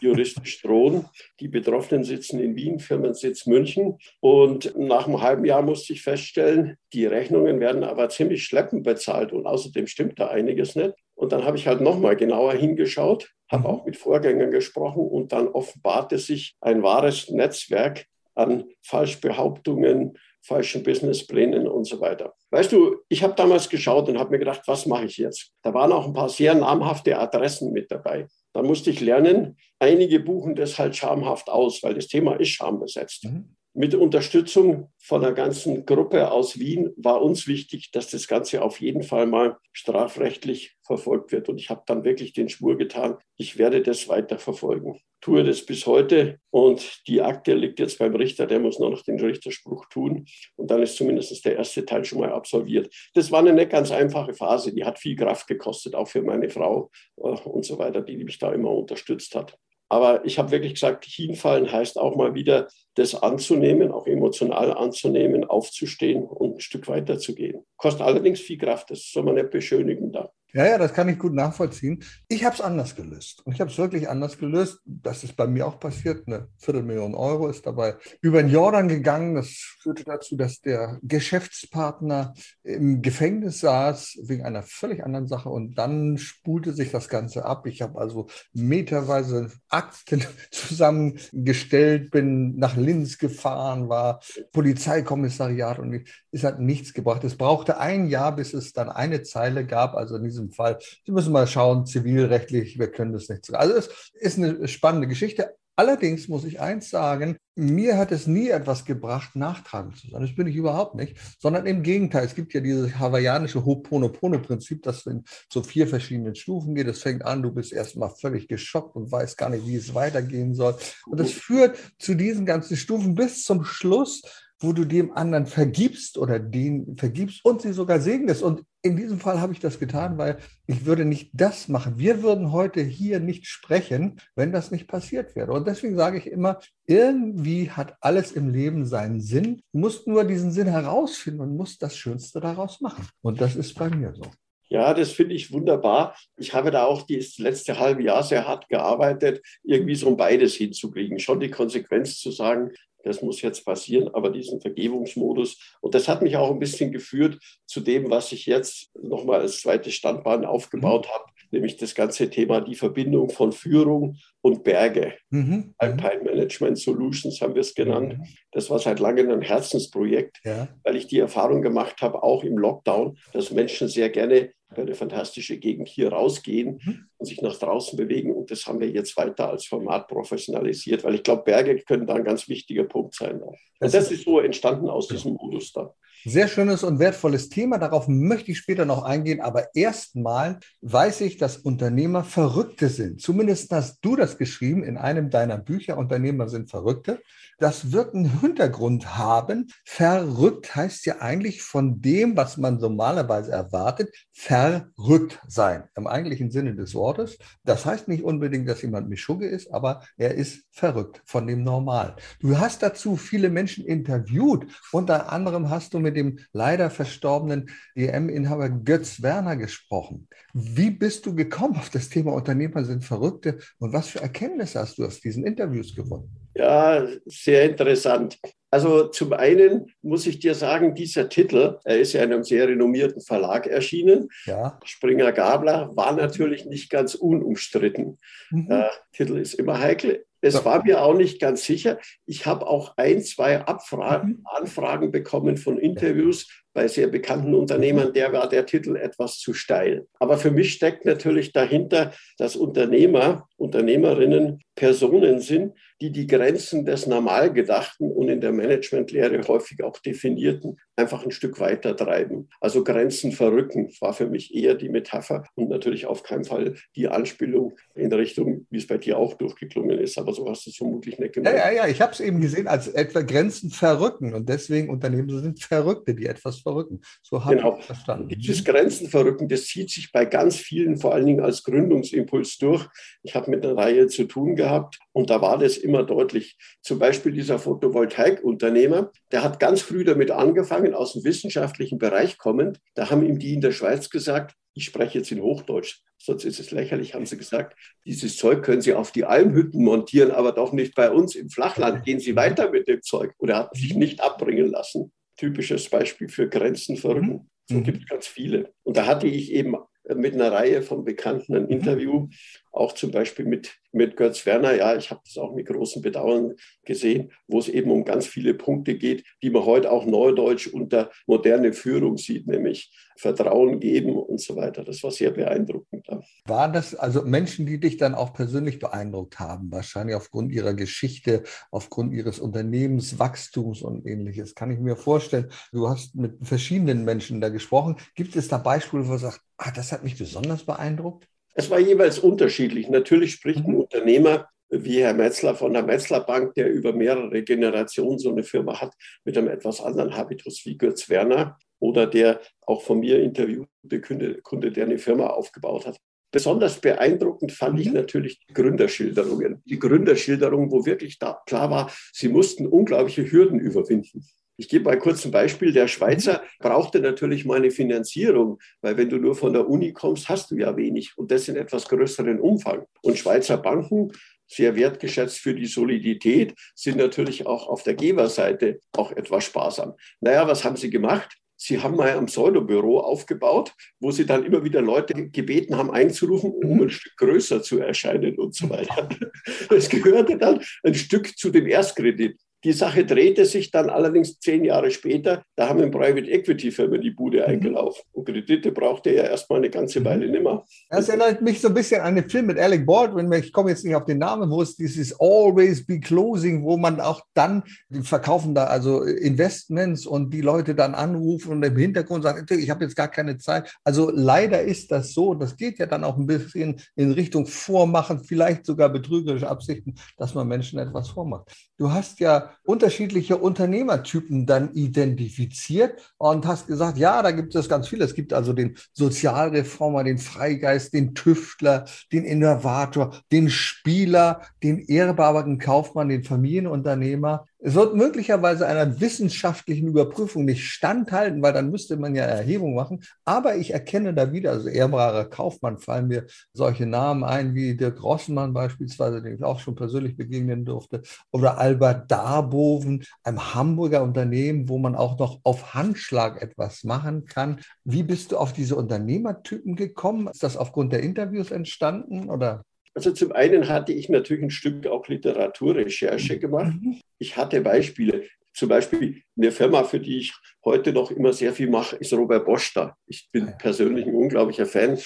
juristisch 0.00 0.62
drohen. 0.62 1.04
Die 1.40 1.48
Betroffenen 1.48 2.04
sitzen 2.04 2.40
in 2.40 2.56
Wien, 2.56 2.78
Firmensitz 2.78 3.46
München. 3.46 3.98
Und 4.20 4.76
nach 4.76 5.06
einem 5.06 5.20
halben 5.20 5.44
Jahr 5.44 5.62
musste 5.62 5.92
ich 5.92 6.02
feststellen, 6.02 6.76
die 6.92 7.06
Rechnungen 7.06 7.60
werden 7.60 7.84
aber 7.84 8.08
ziemlich 8.08 8.44
schleppend 8.44 8.84
bezahlt 8.84 9.32
und 9.32 9.46
außerdem 9.46 9.86
stimmt 9.86 10.18
da 10.18 10.28
einiges 10.28 10.76
nicht. 10.76 10.94
Und 11.14 11.32
dann 11.32 11.44
habe 11.44 11.58
ich 11.58 11.66
halt 11.66 11.82
nochmal 11.82 12.16
genauer 12.16 12.54
hingeschaut, 12.54 13.30
habe 13.50 13.64
mhm. 13.64 13.74
auch 13.74 13.84
mit 13.84 13.96
Vorgängern 13.96 14.50
gesprochen 14.50 15.06
und 15.06 15.32
dann 15.32 15.48
offenbarte 15.48 16.18
sich 16.18 16.54
ein 16.60 16.82
wahres 16.82 17.28
Netzwerk 17.28 18.06
an 18.40 18.64
Falschbehauptungen, 18.82 20.18
falschen 20.42 20.82
Businessplänen 20.82 21.68
und 21.68 21.84
so 21.84 22.00
weiter. 22.00 22.34
Weißt 22.50 22.72
du, 22.72 22.96
ich 23.08 23.22
habe 23.22 23.34
damals 23.34 23.68
geschaut 23.68 24.08
und 24.08 24.18
habe 24.18 24.30
mir 24.30 24.38
gedacht, 24.38 24.62
was 24.66 24.86
mache 24.86 25.04
ich 25.04 25.18
jetzt? 25.18 25.52
Da 25.62 25.74
waren 25.74 25.92
auch 25.92 26.06
ein 26.06 26.14
paar 26.14 26.30
sehr 26.30 26.54
namhafte 26.54 27.18
Adressen 27.18 27.72
mit 27.72 27.90
dabei. 27.90 28.26
Da 28.54 28.62
musste 28.62 28.90
ich 28.90 29.00
lernen, 29.00 29.56
einige 29.78 30.18
buchen 30.18 30.54
das 30.54 30.78
halt 30.78 30.96
schamhaft 30.96 31.48
aus, 31.48 31.82
weil 31.82 31.94
das 31.94 32.08
Thema 32.08 32.34
ist 32.36 32.48
schambesetzt. 32.48 33.24
Mhm 33.24 33.56
mit 33.72 33.94
Unterstützung 33.94 34.90
von 34.98 35.24
einer 35.24 35.32
ganzen 35.32 35.86
Gruppe 35.86 36.30
aus 36.30 36.58
Wien 36.58 36.92
war 36.96 37.22
uns 37.22 37.46
wichtig, 37.46 37.90
dass 37.92 38.10
das 38.10 38.26
Ganze 38.26 38.62
auf 38.62 38.80
jeden 38.80 39.02
Fall 39.02 39.26
mal 39.26 39.58
strafrechtlich 39.72 40.76
verfolgt 40.82 41.32
wird. 41.32 41.48
Und 41.48 41.58
ich 41.60 41.70
habe 41.70 41.82
dann 41.86 42.04
wirklich 42.04 42.32
den 42.32 42.48
Schwur 42.48 42.76
getan, 42.76 43.16
ich 43.36 43.58
werde 43.58 43.82
das 43.82 44.08
weiter 44.08 44.38
verfolgen. 44.38 45.00
Tue 45.20 45.44
das 45.44 45.66
bis 45.66 45.86
heute 45.86 46.38
und 46.50 47.06
die 47.06 47.20
Akte 47.20 47.54
liegt 47.54 47.78
jetzt 47.78 47.98
beim 47.98 48.14
Richter, 48.14 48.46
der 48.46 48.58
muss 48.58 48.78
nur 48.78 48.90
noch 48.90 49.02
den 49.02 49.20
Richterspruch 49.20 49.86
tun. 49.90 50.24
Und 50.56 50.70
dann 50.70 50.82
ist 50.82 50.96
zumindest 50.96 51.44
der 51.44 51.56
erste 51.56 51.84
Teil 51.84 52.04
schon 52.04 52.20
mal 52.20 52.32
absolviert. 52.32 52.92
Das 53.14 53.30
war 53.30 53.40
eine 53.40 53.52
nicht 53.52 53.70
ganz 53.70 53.90
einfache 53.90 54.32
Phase, 54.32 54.72
die 54.72 54.84
hat 54.84 54.98
viel 54.98 55.16
Kraft 55.16 55.46
gekostet, 55.46 55.94
auch 55.94 56.08
für 56.08 56.22
meine 56.22 56.48
Frau 56.48 56.90
äh, 57.18 57.22
und 57.22 57.64
so 57.64 57.78
weiter, 57.78 58.00
die 58.00 58.16
mich 58.16 58.38
da 58.38 58.52
immer 58.52 58.70
unterstützt 58.70 59.34
hat. 59.34 59.58
Aber 59.92 60.24
ich 60.24 60.38
habe 60.38 60.52
wirklich 60.52 60.74
gesagt, 60.74 61.04
hinfallen 61.04 61.70
heißt 61.70 61.98
auch 61.98 62.14
mal 62.14 62.34
wieder, 62.34 62.68
das 62.94 63.20
anzunehmen, 63.20 63.90
auch 63.90 64.06
emotional 64.06 64.72
anzunehmen, 64.72 65.44
aufzustehen 65.44 66.24
und 66.24 66.56
ein 66.56 66.60
Stück 66.60 66.86
weiter 66.86 67.18
zu 67.18 67.34
gehen. 67.34 67.66
Kostet 67.76 68.02
allerdings 68.02 68.40
viel 68.40 68.56
Kraft, 68.56 68.90
das 68.90 69.10
soll 69.10 69.24
man 69.24 69.34
nicht 69.34 69.50
beschönigen 69.50 70.12
da. 70.12 70.30
Ja, 70.52 70.66
ja, 70.66 70.78
das 70.78 70.92
kann 70.92 71.08
ich 71.08 71.18
gut 71.18 71.32
nachvollziehen. 71.32 72.02
Ich 72.28 72.44
habe 72.44 72.54
es 72.54 72.60
anders 72.60 72.96
gelöst. 72.96 73.42
Und 73.44 73.52
ich 73.52 73.60
habe 73.60 73.70
es 73.70 73.78
wirklich 73.78 74.08
anders 74.08 74.38
gelöst. 74.38 74.80
Das 74.84 75.22
ist 75.22 75.36
bei 75.36 75.46
mir 75.46 75.66
auch 75.66 75.78
passiert. 75.78 76.26
Eine 76.26 76.48
Viertelmillion 76.58 77.14
Euro 77.14 77.48
ist 77.48 77.66
dabei 77.66 77.96
über 78.20 78.42
den 78.42 78.50
Jordan 78.50 78.88
gegangen. 78.88 79.34
Das 79.36 79.48
führte 79.80 80.04
dazu, 80.04 80.36
dass 80.36 80.60
der 80.60 80.98
Geschäftspartner 81.02 82.34
im 82.64 83.00
Gefängnis 83.00 83.60
saß 83.60 84.18
wegen 84.24 84.44
einer 84.44 84.62
völlig 84.62 85.04
anderen 85.04 85.28
Sache. 85.28 85.48
Und 85.48 85.76
dann 85.76 86.18
spulte 86.18 86.72
sich 86.72 86.90
das 86.90 87.08
Ganze 87.08 87.44
ab. 87.44 87.66
Ich 87.66 87.82
habe 87.82 87.98
also 88.00 88.28
meterweise 88.52 89.50
Akten 89.68 90.24
zusammengestellt, 90.50 92.10
bin 92.10 92.56
nach 92.56 92.76
Linz 92.76 93.18
gefahren, 93.18 93.88
war 93.88 94.20
Polizeikommissariat 94.52 95.78
und 95.78 96.04
es 96.32 96.44
hat 96.44 96.60
nichts 96.60 96.92
gebracht. 96.92 97.24
Es 97.24 97.36
brauchte 97.36 97.78
ein 97.78 98.06
Jahr, 98.06 98.34
bis 98.34 98.54
es 98.54 98.72
dann 98.72 98.88
eine 98.88 99.22
Zeile 99.22 99.64
gab. 99.66 99.94
Also 99.94 100.16
in 100.16 100.24
diesem 100.24 100.39
diesem 100.40 100.52
Fall. 100.52 100.78
Sie 101.04 101.12
müssen 101.12 101.32
mal 101.32 101.46
schauen, 101.46 101.86
zivilrechtlich, 101.86 102.78
wir 102.78 102.90
können 102.90 103.12
das 103.12 103.28
nicht. 103.28 103.52
Also 103.54 103.74
es 103.74 103.90
ist 104.14 104.38
eine 104.38 104.68
spannende 104.68 105.06
Geschichte. 105.06 105.54
Allerdings 105.80 106.28
muss 106.28 106.44
ich 106.44 106.60
eins 106.60 106.90
sagen, 106.90 107.38
mir 107.56 107.96
hat 107.96 108.12
es 108.12 108.26
nie 108.26 108.50
etwas 108.50 108.84
gebracht, 108.84 109.34
nachtragend 109.34 109.96
zu 109.96 110.10
sein. 110.10 110.20
Das 110.20 110.34
bin 110.34 110.46
ich 110.46 110.54
überhaupt 110.54 110.94
nicht, 110.94 111.16
sondern 111.38 111.64
im 111.64 111.82
Gegenteil. 111.82 112.26
Es 112.26 112.34
gibt 112.34 112.52
ja 112.52 112.60
dieses 112.60 112.98
hawaiianische 112.98 113.60
Ho'oponopono-Prinzip, 113.60 114.82
das 114.82 115.06
in 115.06 115.24
so 115.50 115.62
vier 115.62 115.86
verschiedenen 115.86 116.34
Stufen 116.34 116.74
geht. 116.74 116.86
Es 116.86 117.00
fängt 117.00 117.24
an, 117.24 117.42
du 117.42 117.50
bist 117.50 117.72
erstmal 117.72 118.10
völlig 118.10 118.46
geschockt 118.46 118.94
und 118.94 119.10
weißt 119.10 119.38
gar 119.38 119.48
nicht, 119.48 119.66
wie 119.66 119.76
es 119.76 119.94
weitergehen 119.94 120.54
soll. 120.54 120.76
Und 121.06 121.18
es 121.18 121.32
führt 121.32 121.78
zu 121.98 122.14
diesen 122.14 122.44
ganzen 122.44 122.76
Stufen 122.76 123.14
bis 123.14 123.44
zum 123.44 123.64
Schluss, 123.64 124.20
wo 124.60 124.72
du 124.72 124.84
dem 124.84 125.12
anderen 125.16 125.46
vergibst 125.46 126.18
oder 126.18 126.38
den 126.38 126.96
vergibst 126.96 127.44
und 127.44 127.62
sie 127.62 127.72
sogar 127.72 127.98
segnest. 127.98 128.42
Und 128.42 128.62
in 128.82 128.96
diesem 128.96 129.18
Fall 129.18 129.40
habe 129.40 129.52
ich 129.52 129.60
das 129.60 129.78
getan, 129.78 130.18
weil 130.18 130.38
ich 130.66 130.84
würde 130.84 131.04
nicht 131.04 131.30
das 131.32 131.68
machen. 131.68 131.94
Wir 131.96 132.22
würden 132.22 132.52
heute 132.52 132.82
hier 132.82 133.20
nicht 133.20 133.46
sprechen, 133.46 134.20
wenn 134.36 134.52
das 134.52 134.70
nicht 134.70 134.86
passiert 134.86 135.34
wäre. 135.34 135.52
Und 135.52 135.66
deswegen 135.66 135.96
sage 135.96 136.18
ich 136.18 136.26
immer, 136.26 136.60
irgendwie 136.86 137.70
hat 137.70 137.96
alles 138.00 138.32
im 138.32 138.50
Leben 138.50 138.84
seinen 138.84 139.20
Sinn. 139.20 139.62
Du 139.72 139.78
musst 139.78 140.06
nur 140.06 140.24
diesen 140.24 140.52
Sinn 140.52 140.68
herausfinden 140.68 141.40
und 141.40 141.56
musst 141.56 141.82
das 141.82 141.96
Schönste 141.96 142.40
daraus 142.40 142.80
machen. 142.80 143.08
Und 143.22 143.40
das 143.40 143.56
ist 143.56 143.74
bei 143.74 143.88
mir 143.88 144.14
so. 144.14 144.24
Ja, 144.72 144.94
das 144.94 145.10
finde 145.10 145.34
ich 145.34 145.52
wunderbar. 145.52 146.16
Ich 146.36 146.54
habe 146.54 146.70
da 146.70 146.84
auch 146.84 147.04
das 147.04 147.38
letzte 147.38 147.80
halbe 147.80 148.04
Jahr 148.04 148.22
sehr 148.22 148.46
hart 148.46 148.68
gearbeitet, 148.68 149.42
irgendwie 149.64 149.96
so 149.96 150.06
um 150.06 150.16
beides 150.16 150.54
hinzukriegen. 150.54 151.18
Schon 151.18 151.40
die 151.40 151.50
Konsequenz 151.50 152.18
zu 152.20 152.30
sagen, 152.30 152.70
das 153.02 153.22
muss 153.22 153.42
jetzt 153.42 153.64
passieren, 153.64 154.08
aber 154.14 154.30
diesen 154.30 154.60
Vergebungsmodus. 154.60 155.76
Und 155.80 155.94
das 155.94 156.08
hat 156.08 156.22
mich 156.22 156.36
auch 156.36 156.50
ein 156.50 156.58
bisschen 156.58 156.92
geführt 156.92 157.38
zu 157.66 157.80
dem, 157.80 158.10
was 158.10 158.32
ich 158.32 158.46
jetzt 158.46 158.90
nochmal 159.00 159.40
als 159.40 159.60
zweites 159.60 159.94
Standbein 159.94 160.44
aufgebaut 160.44 161.06
mhm. 161.06 161.14
habe, 161.14 161.24
nämlich 161.50 161.76
das 161.76 161.94
ganze 161.94 162.30
Thema, 162.30 162.60
die 162.60 162.74
Verbindung 162.74 163.30
von 163.30 163.52
Führung 163.52 164.16
und 164.40 164.64
Berge. 164.64 165.14
Mhm. 165.30 165.74
Alpine 165.78 166.22
Management 166.24 166.78
Solutions 166.78 167.40
haben 167.40 167.54
wir 167.54 167.60
es 167.60 167.74
genannt. 167.74 168.18
Mhm. 168.18 168.24
Das 168.52 168.70
war 168.70 168.78
seit 168.78 169.00
langem 169.00 169.30
ein 169.30 169.42
Herzensprojekt, 169.42 170.40
ja. 170.44 170.68
weil 170.84 170.96
ich 170.96 171.06
die 171.06 171.18
Erfahrung 171.18 171.62
gemacht 171.62 172.00
habe, 172.02 172.22
auch 172.22 172.44
im 172.44 172.58
Lockdown, 172.58 173.18
dass 173.32 173.50
Menschen 173.50 173.88
sehr 173.88 174.10
gerne 174.10 174.50
eine 174.74 174.94
fantastische 174.94 175.58
Gegend 175.58 175.88
hier 175.88 176.12
rausgehen. 176.12 176.80
Mhm 176.84 177.10
und 177.20 177.26
sich 177.26 177.42
nach 177.42 177.56
draußen 177.56 177.98
bewegen. 177.98 178.32
Und 178.32 178.50
das 178.50 178.66
haben 178.66 178.80
wir 178.80 178.88
jetzt 178.88 179.16
weiter 179.16 179.50
als 179.50 179.66
Format 179.66 180.08
professionalisiert, 180.08 181.04
weil 181.04 181.16
ich 181.16 181.22
glaube, 181.22 181.42
Berge 181.44 181.78
können 181.80 182.06
da 182.06 182.14
ein 182.14 182.24
ganz 182.24 182.48
wichtiger 182.48 182.84
Punkt 182.84 183.14
sein. 183.14 183.42
Und 183.42 183.56
das, 183.78 183.92
das 183.92 184.10
ist 184.10 184.24
so 184.24 184.40
entstanden 184.40 184.88
aus 184.88 185.06
diesem 185.06 185.34
Modus 185.34 185.72
da. 185.72 185.94
Sehr 186.24 186.48
schönes 186.48 186.84
und 186.84 186.98
wertvolles 186.98 187.48
Thema. 187.48 187.78
Darauf 187.78 188.06
möchte 188.06 188.50
ich 188.52 188.58
später 188.58 188.84
noch 188.84 189.02
eingehen. 189.04 189.40
Aber 189.40 189.74
erstmal 189.74 190.58
weiß 190.82 191.22
ich, 191.22 191.38
dass 191.38 191.56
Unternehmer 191.56 192.24
Verrückte 192.24 192.88
sind. 192.88 193.22
Zumindest 193.22 193.72
hast 193.72 193.98
du 194.02 194.16
das 194.16 194.36
geschrieben 194.36 194.84
in 194.84 194.98
einem 194.98 195.30
deiner 195.30 195.56
Bücher. 195.56 195.96
Unternehmer 195.96 196.48
sind 196.48 196.70
Verrückte. 196.70 197.20
Das 197.58 197.92
wird 197.92 198.14
einen 198.14 198.40
Hintergrund 198.40 199.16
haben. 199.16 199.68
Verrückt 199.84 200.74
heißt 200.74 201.06
ja 201.06 201.20
eigentlich 201.20 201.62
von 201.62 202.00
dem, 202.00 202.36
was 202.36 202.56
man 202.56 202.78
normalerweise 202.78 203.52
erwartet, 203.52 204.14
verrückt 204.32 205.40
sein. 205.46 205.84
Im 205.94 206.06
eigentlichen 206.06 206.50
Sinne 206.50 206.74
des 206.74 206.94
Wortes. 206.94 207.38
Das 207.64 207.84
heißt 207.84 208.08
nicht 208.08 208.24
unbedingt, 208.24 208.68
dass 208.68 208.82
jemand 208.82 209.08
Mischugge 209.08 209.46
ist, 209.46 209.72
aber 209.72 210.02
er 210.16 210.34
ist 210.34 210.64
verrückt 210.70 211.22
von 211.24 211.46
dem 211.46 211.62
Normal. 211.62 212.16
Du 212.40 212.58
hast 212.58 212.82
dazu 212.82 213.16
viele 213.16 213.50
Menschen 213.50 213.84
interviewt. 213.84 214.66
Unter 214.92 215.30
anderem 215.30 215.68
hast 215.68 215.92
du 215.92 215.98
mit 215.98 216.09
mit 216.10 216.16
dem 216.16 216.38
leider 216.52 216.90
verstorbenen 216.90 217.70
DM-Inhaber 217.96 218.68
Götz 218.68 219.22
Werner 219.22 219.56
gesprochen. 219.56 220.28
Wie 220.52 220.90
bist 220.90 221.26
du 221.26 221.34
gekommen 221.34 221.76
auf 221.76 221.90
das 221.90 222.08
Thema 222.08 222.32
Unternehmer 222.32 222.84
sind 222.84 223.04
Verrückte 223.04 223.58
und 223.78 223.92
was 223.92 224.08
für 224.08 224.20
Erkenntnisse 224.20 224.80
hast 224.80 224.98
du 224.98 225.04
aus 225.04 225.20
diesen 225.20 225.46
Interviews 225.46 225.94
gewonnen? 225.94 226.28
Ja, 226.54 227.06
sehr 227.26 227.70
interessant. 227.70 228.38
Also 228.72 229.08
zum 229.08 229.32
einen 229.32 229.92
muss 230.02 230.26
ich 230.26 230.38
dir 230.38 230.54
sagen, 230.54 230.94
dieser 230.94 231.28
Titel, 231.28 231.78
er 231.84 231.98
ist 231.98 232.12
ja 232.12 232.22
in 232.22 232.32
einem 232.32 232.44
sehr 232.44 232.68
renommierten 232.68 233.20
Verlag 233.20 233.66
erschienen. 233.66 234.28
Ja. 234.46 234.78
Springer 234.84 235.32
Gabler 235.32 235.90
war 235.96 236.14
natürlich 236.14 236.66
nicht 236.66 236.90
ganz 236.90 237.14
unumstritten. 237.14 238.18
Mhm. 238.50 238.68
Der 238.68 238.86
äh, 238.86 238.90
Titel 239.12 239.38
ist 239.38 239.54
immer 239.54 239.78
heikel. 239.80 240.24
Es 240.40 240.64
war 240.64 240.84
mir 240.84 241.02
auch 241.02 241.14
nicht 241.14 241.40
ganz 241.40 241.64
sicher. 241.64 241.98
Ich 242.26 242.46
habe 242.46 242.66
auch 242.66 242.94
ein, 242.96 243.22
zwei 243.22 243.60
Abfragen, 243.60 244.28
mhm. 244.28 244.44
Anfragen 244.44 245.10
bekommen 245.10 245.56
von 245.56 245.78
Interviews 245.78 246.48
bei 246.72 246.88
sehr 246.88 247.08
bekannten 247.08 247.54
Unternehmern. 247.54 248.12
Der 248.12 248.32
war 248.32 248.48
der 248.48 248.64
Titel 248.66 248.96
etwas 248.96 249.38
zu 249.38 249.52
steil. 249.52 250.06
Aber 250.18 250.38
für 250.38 250.50
mich 250.50 250.72
steckt 250.72 251.04
natürlich 251.04 251.52
dahinter, 251.52 252.12
dass 252.38 252.56
Unternehmer, 252.56 253.48
Unternehmerinnen 253.56 254.60
Personen 254.76 255.40
sind, 255.40 255.74
die 256.00 256.10
die 256.10 256.26
Grenzen 256.26 256.84
des 256.84 257.06
Normalgedachten 257.06 258.10
und 258.10 258.28
in 258.28 258.40
der 258.40 258.52
Managementlehre 258.52 259.40
häufig 259.46 259.82
auch 259.82 259.98
definierten, 259.98 260.78
einfach 260.96 261.24
ein 261.24 261.30
Stück 261.30 261.60
weiter 261.60 261.96
treiben. 261.96 262.48
Also 262.60 262.84
Grenzen 262.84 263.32
verrücken 263.32 263.92
war 264.00 264.14
für 264.14 264.26
mich 264.26 264.54
eher 264.54 264.74
die 264.74 264.88
Metapher 264.88 265.44
und 265.54 265.68
natürlich 265.68 266.06
auf 266.06 266.22
keinen 266.22 266.44
Fall 266.44 266.74
die 266.96 267.08
Anspielung 267.08 267.76
in 267.94 268.10
der 268.10 268.18
Richtung, 268.18 268.66
wie 268.70 268.78
es 268.78 268.86
bei 268.86 268.98
dir 268.98 269.18
auch 269.18 269.34
durchgeklungen 269.34 269.98
ist. 269.98 270.18
Aber 270.18 270.32
so 270.32 270.48
hast 270.48 270.66
du 270.66 270.70
es 270.70 270.76
vermutlich 270.76 271.18
nicht 271.18 271.34
gemacht. 271.34 271.54
Ja, 271.54 271.70
ja, 271.70 271.84
ja. 271.84 271.88
Ich 271.88 272.00
habe 272.00 272.12
es 272.12 272.20
eben 272.20 272.40
gesehen 272.40 272.66
als 272.66 272.88
etwa 272.88 273.22
Grenzen 273.22 273.70
verrücken 273.70 274.34
und 274.34 274.48
deswegen 274.48 274.88
Unternehmen 274.88 275.28
sind 275.40 275.62
Verrückte, 275.62 276.14
die 276.14 276.26
etwas 276.26 276.60
verrücken. 276.60 277.00
So 277.22 277.44
habe 277.44 277.56
genau. 277.56 277.76
ich 277.78 277.84
verstanden. 277.84 278.28
Dieses 278.28 278.64
Grenzenverrücken, 278.64 279.48
das 279.48 279.64
zieht 279.64 279.90
sich 279.90 280.12
bei 280.12 280.24
ganz 280.24 280.56
vielen, 280.56 280.96
vor 280.96 281.14
allen 281.14 281.26
Dingen 281.26 281.40
als 281.40 281.62
Gründungsimpuls 281.62 282.58
durch. 282.58 282.86
Ich 283.22 283.34
habe 283.34 283.50
mit 283.50 283.64
einer 283.64 283.76
Reihe 283.76 284.06
zu 284.06 284.24
tun 284.24 284.56
gehabt 284.56 284.98
und 285.12 285.30
da 285.30 285.40
war 285.42 285.58
das 285.58 285.76
immer 285.76 286.04
deutlich. 286.04 286.56
Zum 286.82 286.98
Beispiel 286.98 287.32
dieser 287.32 287.58
Photovoltaikunternehmer, 287.58 289.10
der 289.32 289.42
hat 289.42 289.58
ganz 289.60 289.82
früh 289.82 290.04
damit 290.04 290.30
angefangen, 290.30 290.94
aus 290.94 291.14
dem 291.14 291.24
wissenschaftlichen 291.24 291.98
Bereich 291.98 292.38
kommend. 292.38 292.80
Da 292.94 293.10
haben 293.10 293.24
ihm 293.24 293.38
die 293.38 293.54
in 293.54 293.60
der 293.60 293.72
Schweiz 293.72 294.10
gesagt, 294.10 294.54
ich 294.74 294.84
spreche 294.84 295.18
jetzt 295.18 295.32
in 295.32 295.42
Hochdeutsch, 295.42 296.00
sonst 296.16 296.44
ist 296.44 296.60
es 296.60 296.70
lächerlich, 296.70 297.14
haben 297.14 297.26
sie 297.26 297.36
gesagt. 297.36 297.76
Dieses 298.04 298.36
Zeug 298.36 298.62
können 298.62 298.82
Sie 298.82 298.94
auf 298.94 299.10
die 299.10 299.24
Almhütten 299.24 299.82
montieren, 299.82 300.30
aber 300.30 300.52
doch 300.52 300.72
nicht 300.72 300.94
bei 300.94 301.10
uns 301.10 301.34
im 301.34 301.50
Flachland. 301.50 302.04
Gehen 302.04 302.20
Sie 302.20 302.36
weiter 302.36 302.70
mit 302.70 302.86
dem 302.86 303.02
Zeug. 303.02 303.32
Und 303.38 303.48
er 303.48 303.56
hat 303.56 303.76
sich 303.76 303.94
nicht 303.94 304.20
abbringen 304.20 304.68
lassen. 304.68 305.12
Typisches 305.36 305.88
Beispiel 305.88 306.28
für 306.28 306.48
Grenzenverrückung. 306.48 307.28
Mhm. 307.28 307.48
So 307.68 307.74
mhm. 307.76 307.84
gibt 307.84 308.02
es 308.02 308.06
ganz 308.06 308.26
viele. 308.26 308.72
Und 308.84 308.96
da 308.96 309.06
hatte 309.06 309.26
ich 309.26 309.52
eben 309.52 309.74
mit 310.14 310.34
einer 310.34 310.52
Reihe 310.52 310.82
von 310.82 311.04
Bekannten 311.04 311.56
ein 311.56 311.64
mhm. 311.64 311.70
Interview, 311.70 312.28
auch 312.72 312.92
zum 312.92 313.10
Beispiel 313.10 313.44
mit, 313.44 313.76
mit 313.92 314.16
Götz 314.16 314.46
Werner. 314.46 314.74
Ja, 314.74 314.96
ich 314.96 315.10
habe 315.10 315.20
das 315.24 315.36
auch 315.38 315.54
mit 315.54 315.66
großem 315.66 316.02
Bedauern 316.02 316.54
gesehen, 316.84 317.32
wo 317.48 317.58
es 317.58 317.68
eben 317.68 317.90
um 317.90 318.04
ganz 318.04 318.26
viele 318.26 318.54
Punkte 318.54 318.96
geht, 318.96 319.24
die 319.42 319.50
man 319.50 319.64
heute 319.64 319.90
auch 319.90 320.06
neudeutsch 320.06 320.68
unter 320.68 321.10
moderne 321.26 321.72
Führung 321.72 322.16
sieht, 322.16 322.46
nämlich 322.46 322.92
Vertrauen 323.16 323.80
geben 323.80 324.16
und 324.16 324.40
so 324.40 324.56
weiter. 324.56 324.82
Das 324.82 325.02
war 325.02 325.10
sehr 325.10 325.30
beeindruckend. 325.30 326.06
Waren 326.46 326.72
das 326.72 326.94
also 326.94 327.22
Menschen, 327.22 327.66
die 327.66 327.78
dich 327.78 327.98
dann 327.98 328.14
auch 328.14 328.32
persönlich 328.32 328.78
beeindruckt 328.78 329.38
haben, 329.38 329.70
wahrscheinlich 329.70 330.16
aufgrund 330.16 330.52
ihrer 330.52 330.72
Geschichte, 330.72 331.42
aufgrund 331.70 332.14
ihres 332.14 332.38
Unternehmenswachstums 332.38 333.82
und 333.82 334.06
ähnliches? 334.06 334.54
Kann 334.54 334.70
ich 334.70 334.78
mir 334.78 334.96
vorstellen. 334.96 335.50
Du 335.72 335.88
hast 335.88 336.14
mit 336.14 336.38
verschiedenen 336.40 337.04
Menschen 337.04 337.40
da 337.40 337.50
gesprochen. 337.50 337.96
Gibt 338.14 338.36
es 338.36 338.48
da 338.48 338.56
Beispiele, 338.56 339.06
wo 339.06 339.12
du 339.12 339.18
sagst, 339.18 339.42
ah, 339.58 339.70
das 339.70 339.92
hat 339.92 340.02
mich 340.02 340.16
besonders 340.16 340.64
beeindruckt? 340.64 341.28
Es 341.54 341.70
war 341.70 341.78
jeweils 341.78 342.18
unterschiedlich. 342.18 342.88
Natürlich 342.88 343.32
spricht 343.32 343.64
ein 343.64 343.72
mhm. 343.72 343.80
Unternehmer 343.80 344.48
wie 344.70 345.02
Herr 345.02 345.14
Metzler 345.14 345.54
von 345.54 345.72
der 345.72 345.82
Metzler 345.82 346.20
Bank, 346.20 346.54
der 346.54 346.70
über 346.70 346.92
mehrere 346.92 347.42
Generationen 347.42 348.18
so 348.18 348.30
eine 348.30 348.44
Firma 348.44 348.80
hat, 348.80 348.94
mit 349.24 349.36
einem 349.36 349.48
etwas 349.48 349.80
anderen 349.80 350.16
Habitus 350.16 350.64
wie 350.64 350.78
Götz 350.78 351.08
Werner 351.08 351.58
oder 351.80 352.06
der 352.06 352.40
auch 352.66 352.82
von 352.82 353.00
mir 353.00 353.20
interviewte 353.20 354.00
Kunde, 354.00 354.40
Kunde 354.42 354.70
der 354.70 354.84
eine 354.84 354.98
Firma 354.98 355.26
aufgebaut 355.26 355.86
hat. 355.86 355.98
Besonders 356.32 356.80
beeindruckend 356.80 357.50
fand 357.50 357.80
ich 357.80 357.88
mhm. 357.88 357.94
natürlich 357.94 358.38
die 358.46 358.54
Gründerschilderungen. 358.54 359.62
Die 359.64 359.78
Gründerschilderungen, 359.78 360.70
wo 360.70 360.86
wirklich 360.86 361.18
klar 361.18 361.70
war, 361.70 361.90
sie 362.12 362.28
mussten 362.28 362.68
unglaubliche 362.68 363.28
Hürden 363.30 363.58
überwinden. 363.58 364.24
Ich 364.60 364.68
gebe 364.68 364.84
mal 364.84 364.98
kurz 364.98 365.24
ein 365.24 365.30
Beispiel. 365.30 365.72
Der 365.72 365.88
Schweizer 365.88 366.42
mhm. 366.42 366.68
brauchte 366.68 367.00
natürlich 367.00 367.46
mal 367.46 367.56
eine 367.56 367.70
Finanzierung, 367.70 368.58
weil 368.82 368.94
wenn 368.98 369.08
du 369.08 369.16
nur 369.16 369.34
von 369.34 369.54
der 369.54 369.66
Uni 369.66 369.94
kommst, 369.94 370.28
hast 370.28 370.50
du 370.50 370.56
ja 370.56 370.76
wenig 370.76 371.16
und 371.16 371.30
das 371.30 371.48
in 371.48 371.56
etwas 371.56 371.88
größeren 371.88 372.38
Umfang. 372.38 372.84
Und 373.00 373.16
Schweizer 373.16 373.56
Banken, 373.56 374.12
sehr 374.46 374.76
wertgeschätzt 374.76 375.38
für 375.38 375.54
die 375.54 375.64
Solidität, 375.64 376.54
sind 376.74 376.98
natürlich 376.98 377.46
auch 377.46 377.68
auf 377.68 377.84
der 377.84 377.94
Geberseite 377.94 378.80
auch 378.92 379.12
etwas 379.12 379.44
sparsam. 379.44 379.94
Naja, 380.20 380.46
was 380.46 380.62
haben 380.62 380.76
sie 380.76 380.90
gemacht? 380.90 381.38
Sie 381.56 381.78
haben 381.78 381.96
mal 381.96 382.10
ein 382.10 382.26
Pseudobüro 382.26 383.00
aufgebaut, 383.00 383.72
wo 383.98 384.10
Sie 384.10 384.26
dann 384.26 384.44
immer 384.44 384.64
wieder 384.64 384.82
Leute 384.82 385.30
gebeten 385.30 385.76
haben, 385.76 385.90
einzurufen, 385.90 386.52
um 386.52 386.76
mhm. 386.76 386.82
ein 386.82 386.90
Stück 386.90 387.16
größer 387.16 387.62
zu 387.62 387.78
erscheinen 387.78 388.38
und 388.38 388.54
so 388.54 388.68
weiter. 388.68 389.08
Es 389.70 389.88
gehörte 389.88 390.36
dann 390.36 390.62
ein 390.82 390.94
Stück 390.94 391.36
zu 391.38 391.50
dem 391.50 391.66
Erstkredit. 391.66 392.38
Die 392.62 392.72
Sache 392.72 393.06
drehte 393.06 393.46
sich 393.46 393.70
dann 393.70 393.88
allerdings 393.88 394.38
zehn 394.38 394.64
Jahre 394.64 394.90
später. 394.90 395.42
Da 395.56 395.68
haben 395.68 395.82
in 395.82 395.90
Private 395.90 396.30
Equity 396.30 396.70
Firmen 396.70 397.00
die 397.00 397.10
Bude 397.10 397.38
mhm. 397.38 397.44
eingelaufen. 397.44 398.02
Und 398.12 398.26
Kredite 398.26 398.70
brauchte 398.70 399.10
er 399.10 399.30
erstmal 399.30 399.60
eine 399.60 399.70
ganze 399.70 400.04
Weile 400.04 400.26
mhm. 400.26 400.32
nimmer. 400.32 400.64
Das 400.90 401.08
erinnert 401.08 401.40
mich 401.40 401.60
so 401.60 401.68
ein 401.68 401.74
bisschen 401.74 402.02
an 402.02 402.16
den 402.16 402.28
Film 402.28 402.46
mit 402.46 402.58
Alec 402.58 402.84
Baldwin. 402.84 403.32
Ich 403.32 403.52
komme 403.52 403.70
jetzt 403.70 403.84
nicht 403.84 403.94
auf 403.94 404.04
den 404.04 404.18
Namen, 404.18 404.50
wo 404.50 404.60
es 404.60 404.76
dieses 404.76 405.18
Always 405.18 405.86
Be 405.86 406.00
Closing, 406.00 406.62
wo 406.62 406.76
man 406.76 407.00
auch 407.00 407.22
dann, 407.34 407.62
die 407.88 408.02
verkaufen 408.02 408.54
da 408.54 408.64
also 408.64 409.02
Investments 409.04 410.06
und 410.06 410.34
die 410.34 410.42
Leute 410.42 410.74
dann 410.74 410.94
anrufen 410.94 411.52
und 411.52 411.62
im 411.62 411.76
Hintergrund 411.76 412.24
sagen, 412.24 412.46
ich 412.50 412.68
habe 412.68 412.84
jetzt 412.84 412.96
gar 412.96 413.08
keine 413.08 413.38
Zeit. 413.38 413.74
Also 413.84 414.10
leider 414.12 414.60
ist 414.60 414.90
das 414.90 415.14
so. 415.14 415.34
Das 415.34 415.56
geht 415.56 415.78
ja 415.78 415.86
dann 415.86 416.04
auch 416.04 416.18
ein 416.18 416.26
bisschen 416.26 416.80
in 416.94 417.12
Richtung 417.12 417.46
Vormachen, 417.46 418.22
vielleicht 418.22 418.66
sogar 418.66 418.90
betrügerische 418.90 419.48
Absichten, 419.48 419.94
dass 420.18 420.34
man 420.34 420.46
Menschen 420.46 420.78
etwas 420.78 421.08
vormacht. 421.08 421.50
Du 421.80 421.90
hast 421.90 422.20
ja 422.20 422.50
unterschiedliche 422.62 423.38
Unternehmertypen 423.38 424.44
dann 424.44 424.74
identifiziert 424.74 426.12
und 426.18 426.46
hast 426.46 426.66
gesagt, 426.66 426.98
ja, 426.98 427.22
da 427.22 427.30
gibt 427.30 427.54
es 427.54 427.70
ganz 427.70 427.88
viele. 427.88 428.04
Es 428.04 428.14
gibt 428.14 428.34
also 428.34 428.52
den 428.52 428.76
Sozialreformer, 428.92 430.04
den 430.04 430.18
Freigeist, 430.18 430.92
den 430.92 431.14
Tüftler, 431.14 431.86
den 432.12 432.24
Innovator, 432.24 433.14
den 433.32 433.48
Spieler, 433.48 434.42
den 434.62 434.80
ehrbareren 434.80 435.58
Kaufmann, 435.58 436.10
den 436.10 436.22
Familienunternehmer, 436.22 437.46
es 437.62 437.74
wird 437.74 437.94
möglicherweise 437.94 438.66
einer 438.66 439.00
wissenschaftlichen 439.00 439.88
Überprüfung 439.88 440.46
nicht 440.46 440.64
standhalten, 440.64 441.42
weil 441.42 441.52
dann 441.52 441.70
müsste 441.70 441.98
man 441.98 442.14
ja 442.14 442.24
Erhebung 442.24 442.74
machen. 442.74 443.00
Aber 443.26 443.56
ich 443.56 443.72
erkenne 443.72 444.14
da 444.14 444.32
wieder, 444.32 444.52
also 444.52 444.68
ehrbarer 444.68 445.26
Kaufmann 445.26 445.78
fallen 445.78 446.08
mir 446.08 446.26
solche 446.54 446.86
Namen 446.86 447.22
ein 447.22 447.54
wie 447.54 447.76
Dirk 447.76 448.02
Rossmann 448.02 448.54
beispielsweise, 448.54 449.20
den 449.20 449.34
ich 449.34 449.44
auch 449.44 449.60
schon 449.60 449.74
persönlich 449.74 450.16
begegnen 450.16 450.64
durfte, 450.64 451.02
oder 451.32 451.58
Albert 451.58 452.10
Darboven, 452.10 453.04
einem 453.24 453.54
Hamburger 453.54 454.02
Unternehmen, 454.02 454.68
wo 454.68 454.78
man 454.78 454.94
auch 454.94 455.18
noch 455.18 455.40
auf 455.42 455.74
Handschlag 455.74 456.40
etwas 456.40 456.84
machen 456.84 457.26
kann. 457.26 457.60
Wie 457.84 458.02
bist 458.02 458.32
du 458.32 458.38
auf 458.38 458.54
diese 458.54 458.76
Unternehmertypen 458.76 459.76
gekommen? 459.76 460.28
Ist 460.28 460.42
das 460.42 460.56
aufgrund 460.56 460.92
der 460.92 461.02
Interviews 461.02 461.50
entstanden 461.50 462.30
oder? 462.30 462.64
Also 462.94 463.12
zum 463.12 463.32
einen 463.32 463.68
hatte 463.68 463.92
ich 463.92 464.08
natürlich 464.08 464.42
ein 464.42 464.50
Stück 464.50 464.86
auch 464.86 465.06
Literaturrecherche 465.08 466.36
mhm. 466.36 466.40
gemacht. 466.40 466.72
Ich 467.18 467.36
hatte 467.36 467.60
Beispiele. 467.60 468.24
Zum 468.52 468.68
Beispiel 468.68 469.22
eine 469.36 469.52
Firma, 469.52 469.84
für 469.84 470.00
die 470.00 470.18
ich 470.18 470.34
heute 470.64 470.92
noch 470.92 471.12
immer 471.12 471.32
sehr 471.32 471.52
viel 471.52 471.70
mache, 471.70 471.96
ist 471.96 472.12
Robert 472.12 472.44
Bosch 472.44 472.74
da. 472.74 472.96
Ich 473.06 473.30
bin 473.30 473.52
persönlich 473.58 474.06
ein 474.06 474.14
unglaublicher 474.14 474.66
Fan 474.66 474.98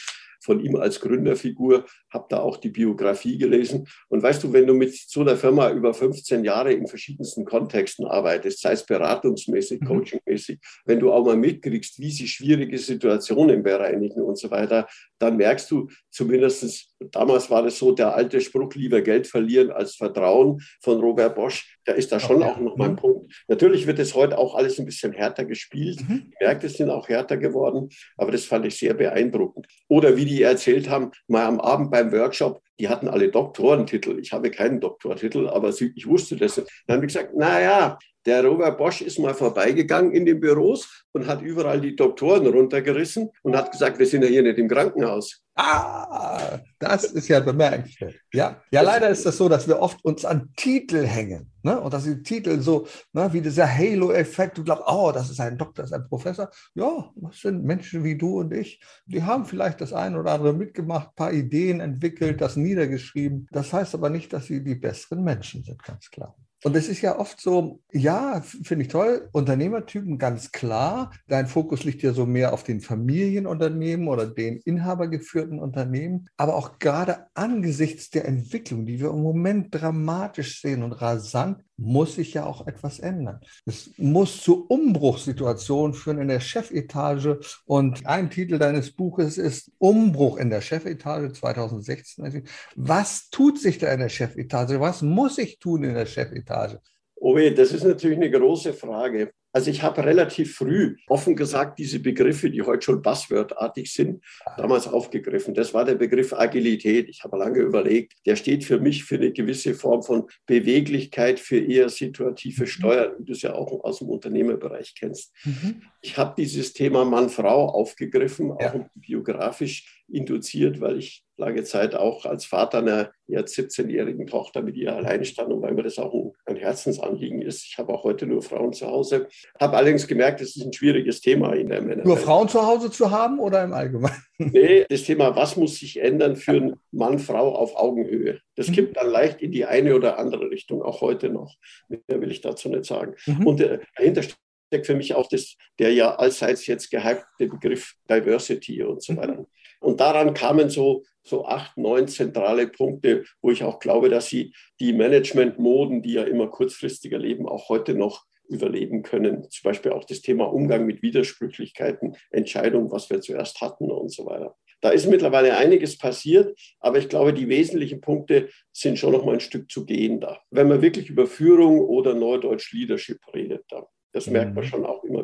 von 0.42 0.60
ihm 0.60 0.76
als 0.76 1.00
Gründerfigur, 1.00 1.86
habe 2.14 2.26
da 2.28 2.40
auch 2.40 2.56
die 2.56 2.70
Biografie 2.70 3.36
gelesen. 3.36 3.86
Und 4.08 4.22
weißt 4.22 4.42
du, 4.44 4.52
wenn 4.52 4.66
du 4.66 4.74
mit 4.74 4.94
so 4.94 5.20
einer 5.20 5.36
Firma 5.36 5.70
über 5.70 5.92
15 5.92 6.44
Jahre 6.44 6.72
in 6.72 6.86
verschiedensten 6.86 7.44
Kontexten 7.44 8.06
arbeitest, 8.06 8.62
sei 8.62 8.72
es 8.72 8.86
beratungsmäßig, 8.86 9.80
mhm. 9.80 9.86
coachingmäßig, 9.86 10.58
wenn 10.86 11.00
du 11.00 11.12
auch 11.12 11.24
mal 11.24 11.36
mitkriegst, 11.36 11.98
wie 11.98 12.10
sie 12.10 12.28
schwierige 12.28 12.78
Situationen 12.78 13.62
bereinigen 13.62 14.22
und 14.22 14.38
so 14.38 14.50
weiter, 14.50 14.86
dann 15.18 15.36
merkst 15.36 15.70
du 15.70 15.88
zumindest, 16.10 16.88
damals 17.10 17.50
war 17.50 17.62
das 17.62 17.78
so, 17.78 17.92
der 17.92 18.14
alte 18.14 18.40
Spruch, 18.40 18.74
lieber 18.74 19.00
Geld 19.00 19.26
verlieren 19.26 19.70
als 19.70 19.96
Vertrauen 19.96 20.60
von 20.80 21.00
Robert 21.00 21.34
Bosch, 21.34 21.78
da 21.84 21.92
ist 21.92 22.12
da 22.12 22.20
schon 22.20 22.36
okay. 22.36 22.46
auch 22.46 22.58
noch 22.58 22.76
mein 22.76 22.92
mhm. 22.92 22.96
Punkt. 22.96 23.44
Natürlich 23.48 23.86
wird 23.86 23.98
es 23.98 24.14
heute 24.14 24.38
auch 24.38 24.54
alles 24.54 24.78
ein 24.78 24.86
bisschen 24.86 25.12
härter 25.12 25.44
gespielt. 25.44 26.00
Mhm. 26.00 26.30
Die 26.30 26.44
Märkte 26.44 26.68
sind 26.68 26.90
auch 26.90 27.08
härter 27.08 27.36
geworden, 27.36 27.88
aber 28.16 28.32
das 28.32 28.44
fand 28.44 28.66
ich 28.66 28.76
sehr 28.76 28.94
beeindruckend. 28.94 29.66
Oder 29.88 30.16
wie 30.16 30.24
die 30.24 30.42
erzählt 30.42 30.88
haben, 30.88 31.10
mal 31.28 31.44
am 31.44 31.60
Abend 31.60 31.90
beim 31.90 32.03
Workshop, 32.12 32.62
die 32.78 32.88
hatten 32.88 33.08
alle 33.08 33.30
Doktorentitel. 33.30 34.18
Ich 34.18 34.32
habe 34.32 34.50
keinen 34.50 34.80
Doktortitel, 34.80 35.48
aber 35.48 35.68
ich 35.68 36.06
wusste 36.06 36.36
das. 36.36 36.56
Dann 36.56 36.96
habe 36.96 37.06
ich 37.06 37.12
gesagt, 37.12 37.34
naja, 37.34 37.98
der 38.26 38.44
Robert 38.44 38.78
Bosch 38.78 39.02
ist 39.02 39.18
mal 39.18 39.34
vorbeigegangen 39.34 40.12
in 40.12 40.24
den 40.24 40.40
Büros 40.40 41.04
und 41.12 41.26
hat 41.26 41.42
überall 41.42 41.80
die 41.80 41.94
Doktoren 41.94 42.46
runtergerissen 42.46 43.30
und 43.42 43.56
hat 43.56 43.70
gesagt, 43.70 43.98
wir 43.98 44.06
sind 44.06 44.22
ja 44.22 44.28
hier 44.28 44.42
nicht 44.42 44.58
im 44.58 44.68
Krankenhaus. 44.68 45.42
Ah, 45.56 46.58
das 46.80 47.04
ist 47.04 47.28
ja 47.28 47.38
bemerkenswert. 47.38 48.16
Ja, 48.32 48.60
ja 48.72 48.82
leider 48.82 49.08
ist 49.08 49.24
das 49.24 49.36
so, 49.36 49.48
dass 49.48 49.68
wir 49.68 49.78
oft 49.78 50.04
uns 50.04 50.24
an 50.24 50.50
Titel 50.56 51.06
hängen. 51.06 51.52
Ne? 51.62 51.80
Und 51.80 51.94
dass 51.94 52.04
die 52.04 52.22
Titel 52.22 52.60
so, 52.60 52.88
ne, 53.12 53.32
wie 53.32 53.40
dieser 53.40 53.68
Halo-Effekt, 53.68 54.58
du 54.58 54.64
glaubst, 54.64 54.84
oh, 54.88 55.12
das 55.12 55.30
ist 55.30 55.40
ein 55.40 55.56
Doktor, 55.56 55.82
das 55.82 55.92
ist 55.92 55.96
ein 55.96 56.08
Professor. 56.08 56.50
Ja, 56.74 57.08
das 57.14 57.40
sind 57.40 57.62
Menschen 57.62 58.02
wie 58.02 58.18
du 58.18 58.40
und 58.40 58.52
ich. 58.52 58.80
Die 59.06 59.22
haben 59.22 59.44
vielleicht 59.44 59.80
das 59.80 59.92
eine 59.92 60.18
oder 60.18 60.32
andere 60.32 60.54
mitgemacht, 60.54 61.10
ein 61.10 61.14
paar 61.14 61.32
Ideen 61.32 61.78
entwickelt, 61.78 62.40
das 62.40 62.56
niedergeschrieben. 62.56 63.46
Das 63.52 63.72
heißt 63.72 63.94
aber 63.94 64.10
nicht, 64.10 64.32
dass 64.32 64.46
sie 64.46 64.64
die 64.64 64.74
besseren 64.74 65.22
Menschen 65.22 65.62
sind, 65.62 65.80
ganz 65.84 66.10
klar. 66.10 66.34
Und 66.64 66.74
es 66.76 66.88
ist 66.88 67.02
ja 67.02 67.18
oft 67.18 67.42
so, 67.42 67.80
ja, 67.92 68.40
finde 68.40 68.86
ich 68.86 68.88
toll, 68.88 69.28
Unternehmertypen 69.32 70.16
ganz 70.16 70.50
klar. 70.50 71.12
Dein 71.28 71.46
Fokus 71.46 71.84
liegt 71.84 72.02
ja 72.02 72.14
so 72.14 72.24
mehr 72.24 72.54
auf 72.54 72.62
den 72.62 72.80
Familienunternehmen 72.80 74.08
oder 74.08 74.26
den 74.26 74.56
inhabergeführten 74.64 75.58
Unternehmen. 75.58 76.26
Aber 76.38 76.54
auch 76.54 76.78
gerade 76.78 77.26
angesichts 77.34 78.08
der 78.08 78.24
Entwicklung, 78.26 78.86
die 78.86 78.98
wir 78.98 79.10
im 79.10 79.22
Moment 79.22 79.74
dramatisch 79.74 80.62
sehen 80.62 80.82
und 80.82 80.92
rasant, 80.92 81.62
muss 81.76 82.14
sich 82.14 82.34
ja 82.34 82.46
auch 82.46 82.66
etwas 82.66 83.00
ändern. 83.00 83.40
Es 83.66 83.90
muss 83.96 84.42
zu 84.42 84.66
Umbruchssituationen 84.66 85.94
führen 85.94 86.18
in 86.18 86.28
der 86.28 86.40
Chefetage. 86.40 87.40
Und 87.66 88.06
ein 88.06 88.30
Titel 88.30 88.58
deines 88.58 88.92
Buches 88.92 89.38
ist 89.38 89.72
Umbruch 89.78 90.36
in 90.36 90.50
der 90.50 90.60
Chefetage 90.60 91.32
2016. 91.32 92.46
Was 92.76 93.28
tut 93.30 93.58
sich 93.58 93.78
da 93.78 93.92
in 93.92 94.00
der 94.00 94.08
Chefetage? 94.08 94.80
Was 94.80 95.02
muss 95.02 95.38
ich 95.38 95.58
tun 95.58 95.84
in 95.84 95.94
der 95.94 96.06
Chefetage? 96.06 96.78
Owe, 97.16 97.52
das 97.52 97.72
ist 97.72 97.84
natürlich 97.84 98.18
eine 98.18 98.30
große 98.30 98.74
Frage. 98.74 99.32
Also 99.54 99.70
ich 99.70 99.84
habe 99.84 100.04
relativ 100.04 100.56
früh, 100.56 100.96
offen 101.06 101.36
gesagt, 101.36 101.78
diese 101.78 102.00
Begriffe, 102.00 102.50
die 102.50 102.62
heute 102.62 102.82
schon 102.82 103.02
buzzwordartig 103.02 103.92
sind, 103.92 104.20
damals 104.56 104.88
aufgegriffen. 104.88 105.54
Das 105.54 105.72
war 105.72 105.84
der 105.84 105.94
Begriff 105.94 106.32
Agilität. 106.32 107.08
Ich 107.08 107.22
habe 107.22 107.38
lange 107.38 107.60
überlegt, 107.60 108.14
der 108.26 108.34
steht 108.34 108.64
für 108.64 108.80
mich 108.80 109.04
für 109.04 109.14
eine 109.14 109.30
gewisse 109.30 109.74
Form 109.74 110.02
von 110.02 110.26
Beweglichkeit, 110.46 111.38
für 111.38 111.58
eher 111.58 111.88
situative 111.88 112.62
mhm. 112.62 112.66
Steuern, 112.66 113.12
wie 113.18 113.24
du 113.26 113.32
es 113.32 113.42
ja 113.42 113.54
auch 113.54 113.84
aus 113.84 114.00
dem 114.00 114.08
Unternehmerbereich 114.08 114.92
kennst. 114.98 115.32
Mhm. 115.44 115.82
Ich 116.00 116.18
habe 116.18 116.34
dieses 116.36 116.72
Thema 116.72 117.04
Mann-Frau 117.04 117.68
aufgegriffen, 117.68 118.50
auch 118.50 118.58
ja. 118.60 118.90
biografisch 118.96 120.02
induziert, 120.08 120.80
weil 120.80 120.98
ich 120.98 121.24
lange 121.36 121.64
Zeit 121.64 121.94
auch 121.94 122.24
als 122.24 122.44
Vater 122.44 122.78
einer 122.78 123.12
jetzt 123.26 123.56
17-jährigen 123.58 124.26
Tochter 124.26 124.62
mit 124.62 124.76
ihr 124.76 124.94
alleine 124.94 125.24
stand 125.24 125.52
und 125.52 125.62
weil 125.62 125.74
mir 125.74 125.82
das 125.82 125.98
auch 125.98 126.12
ein 126.12 126.32
Herzensanliegen 126.64 127.42
ist. 127.42 127.64
Ich 127.64 127.78
habe 127.78 127.92
auch 127.92 128.04
heute 128.04 128.26
nur 128.26 128.42
Frauen 128.42 128.72
zu 128.72 128.86
Hause. 128.86 129.28
Habe 129.60 129.76
allerdings 129.76 130.06
gemerkt, 130.06 130.40
es 130.40 130.56
ist 130.56 130.64
ein 130.64 130.72
schwieriges 130.72 131.20
Thema 131.20 131.52
in 131.54 131.68
der 131.68 131.82
Männer. 131.82 132.04
Nur 132.04 132.16
Frauen 132.16 132.48
zu 132.48 132.66
Hause 132.66 132.90
zu 132.90 133.10
haben 133.10 133.38
oder 133.38 133.62
im 133.62 133.72
Allgemeinen? 133.72 134.16
Nee, 134.36 134.84
das 134.88 135.04
Thema, 135.04 135.36
was 135.36 135.56
muss 135.56 135.78
sich 135.78 136.00
ändern 136.00 136.34
für 136.34 136.50
einen 136.50 136.74
Mann, 136.90 137.20
Frau 137.20 137.54
auf 137.54 137.76
Augenhöhe? 137.76 138.40
Das 138.56 138.68
mhm. 138.68 138.72
kippt 138.72 138.96
dann 138.96 139.08
leicht 139.08 139.40
in 139.40 139.52
die 139.52 139.64
eine 139.64 139.94
oder 139.94 140.18
andere 140.18 140.50
Richtung, 140.50 140.82
auch 140.82 141.02
heute 141.02 141.28
noch. 141.28 141.54
Mehr 141.88 142.20
will 142.20 142.32
ich 142.32 142.40
dazu 142.40 142.68
nicht 142.68 142.84
sagen. 142.84 143.14
Mhm. 143.26 143.46
Und 143.46 143.60
äh, 143.60 143.78
dahinter 143.96 144.22
steckt 144.22 144.86
für 144.86 144.96
mich 144.96 145.14
auch 145.14 145.28
das, 145.28 145.56
der 145.78 145.92
ja 145.92 146.16
allseits 146.16 146.66
jetzt 146.66 146.90
gehypte 146.90 147.46
Begriff 147.46 147.94
Diversity 148.10 148.82
und 148.82 149.04
so 149.04 149.12
mhm. 149.12 149.16
weiter. 149.18 149.46
Und 149.80 150.00
daran 150.00 150.34
kamen 150.34 150.68
so, 150.68 151.04
so 151.24 151.46
acht, 151.46 151.76
neun 151.76 152.06
zentrale 152.06 152.68
Punkte, 152.68 153.24
wo 153.40 153.50
ich 153.50 153.64
auch 153.64 153.78
glaube, 153.78 154.08
dass 154.08 154.26
sie 154.26 154.54
die 154.80 154.92
Management-Moden, 154.92 156.02
die 156.02 156.12
ja 156.12 156.24
immer 156.24 156.48
kurzfristiger 156.48 157.18
leben, 157.18 157.48
auch 157.48 157.68
heute 157.68 157.94
noch 157.94 158.24
überleben 158.48 159.02
können. 159.02 159.48
Zum 159.50 159.62
Beispiel 159.64 159.92
auch 159.92 160.04
das 160.04 160.20
Thema 160.20 160.44
Umgang 160.44 160.84
mit 160.86 161.02
Widersprüchlichkeiten, 161.02 162.16
Entscheidung, 162.30 162.90
was 162.90 163.08
wir 163.10 163.20
zuerst 163.20 163.60
hatten 163.60 163.90
und 163.90 164.12
so 164.12 164.26
weiter. 164.26 164.54
Da 164.80 164.90
ist 164.90 165.06
mittlerweile 165.06 165.56
einiges 165.56 165.96
passiert, 165.96 166.58
aber 166.78 166.98
ich 166.98 167.08
glaube, 167.08 167.32
die 167.32 167.48
wesentlichen 167.48 168.02
Punkte 168.02 168.50
sind 168.70 168.98
schon 168.98 169.12
noch 169.12 169.24
mal 169.24 169.32
ein 169.32 169.40
Stück 169.40 169.70
zu 169.70 169.86
gehen 169.86 170.20
da. 170.20 170.40
Wenn 170.50 170.68
man 170.68 170.82
wirklich 170.82 171.08
über 171.08 171.26
Führung 171.26 171.80
oder 171.80 172.14
Neudeutsch 172.14 172.70
Leadership 172.72 173.20
redet, 173.34 173.64
da. 173.70 173.86
Das 174.12 174.28
merkt 174.28 174.54
man 174.54 174.64
mhm. 174.64 174.68
schon 174.68 174.84
auch 174.86 175.02
immer 175.02 175.23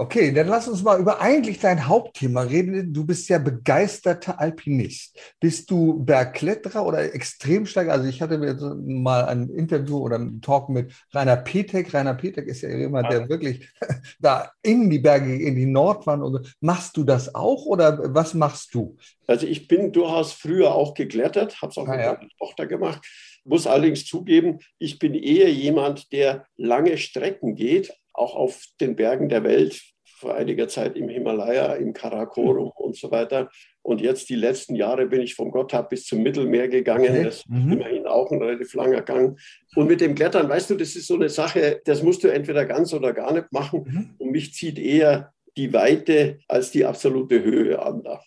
Okay, 0.00 0.32
dann 0.32 0.48
lass 0.48 0.66
uns 0.66 0.82
mal 0.82 0.98
über 0.98 1.20
eigentlich 1.20 1.58
dein 1.58 1.86
Hauptthema 1.86 2.40
reden. 2.40 2.90
Du 2.94 3.04
bist 3.04 3.28
ja 3.28 3.36
begeisterter 3.36 4.40
Alpinist. 4.40 5.14
Bist 5.40 5.70
du 5.70 6.02
Bergkletterer 6.02 6.86
oder 6.86 7.14
Extremsteiger? 7.14 7.92
Also 7.92 8.08
ich 8.08 8.22
hatte 8.22 8.38
mir 8.38 8.54
mal 8.82 9.26
ein 9.26 9.50
Interview 9.50 9.98
oder 9.98 10.16
einen 10.16 10.40
Talk 10.40 10.70
mit 10.70 10.90
Rainer 11.12 11.36
Petek. 11.36 11.92
Rainer 11.92 12.14
Petek 12.14 12.46
ist 12.46 12.62
ja 12.62 12.70
jemand, 12.70 13.12
der 13.12 13.28
wirklich 13.28 13.68
da 14.20 14.50
in 14.62 14.88
die 14.88 15.00
Berge, 15.00 15.36
in 15.36 15.54
die 15.54 15.66
Nordwand. 15.66 16.22
Und 16.22 16.56
machst 16.60 16.96
du 16.96 17.04
das 17.04 17.34
auch 17.34 17.66
oder 17.66 18.14
was 18.14 18.32
machst 18.32 18.74
du? 18.74 18.96
Also 19.26 19.46
ich 19.46 19.68
bin 19.68 19.92
durchaus 19.92 20.32
früher 20.32 20.74
auch 20.74 20.94
geklettert, 20.94 21.60
habe 21.60 21.72
es 21.72 21.76
auch 21.76 21.86
ah, 21.86 21.90
mit 21.90 22.00
ja. 22.00 22.14
meiner 22.14 22.28
Tochter 22.38 22.66
gemacht. 22.66 23.06
Muss 23.44 23.66
allerdings 23.66 24.06
zugeben, 24.06 24.60
ich 24.78 24.98
bin 24.98 25.12
eher 25.12 25.52
jemand, 25.52 26.10
der 26.10 26.46
lange 26.56 26.96
Strecken 26.96 27.54
geht 27.54 27.92
auch 28.12 28.34
auf 28.34 28.64
den 28.80 28.96
Bergen 28.96 29.28
der 29.28 29.44
Welt, 29.44 29.82
vor 30.20 30.34
einiger 30.34 30.68
Zeit 30.68 30.96
im 30.96 31.08
Himalaya, 31.08 31.74
im 31.74 31.92
Karakorum 31.92 32.66
mhm. 32.66 32.84
und 32.84 32.96
so 32.96 33.10
weiter. 33.10 33.50
Und 33.82 34.00
jetzt 34.02 34.28
die 34.28 34.34
letzten 34.34 34.74
Jahre 34.74 35.06
bin 35.06 35.22
ich 35.22 35.34
vom 35.34 35.50
Gotthard 35.50 35.88
bis 35.88 36.04
zum 36.04 36.22
Mittelmeer 36.22 36.68
gegangen. 36.68 37.10
Okay. 37.10 37.24
Das 37.24 37.36
ist 37.38 37.48
mhm. 37.48 37.72
immerhin 37.72 38.06
auch 38.06 38.30
ein 38.30 38.42
relativ 38.42 38.74
langer 38.74 39.00
Gang. 39.00 39.38
Und 39.74 39.88
mit 39.88 40.00
dem 40.02 40.14
Klettern, 40.14 40.48
weißt 40.48 40.70
du, 40.70 40.74
das 40.74 40.94
ist 40.94 41.06
so 41.06 41.14
eine 41.14 41.30
Sache, 41.30 41.80
das 41.84 42.02
musst 42.02 42.22
du 42.22 42.28
entweder 42.28 42.66
ganz 42.66 42.92
oder 42.92 43.14
gar 43.14 43.32
nicht 43.32 43.50
machen. 43.50 43.84
Mhm. 43.86 44.14
Und 44.18 44.30
mich 44.30 44.52
zieht 44.52 44.78
eher 44.78 45.32
die 45.56 45.72
Weite 45.72 46.38
als 46.46 46.70
die 46.70 46.84
absolute 46.84 47.42
Höhe 47.42 47.80
an. 47.80 48.02
Da. 48.02 48.20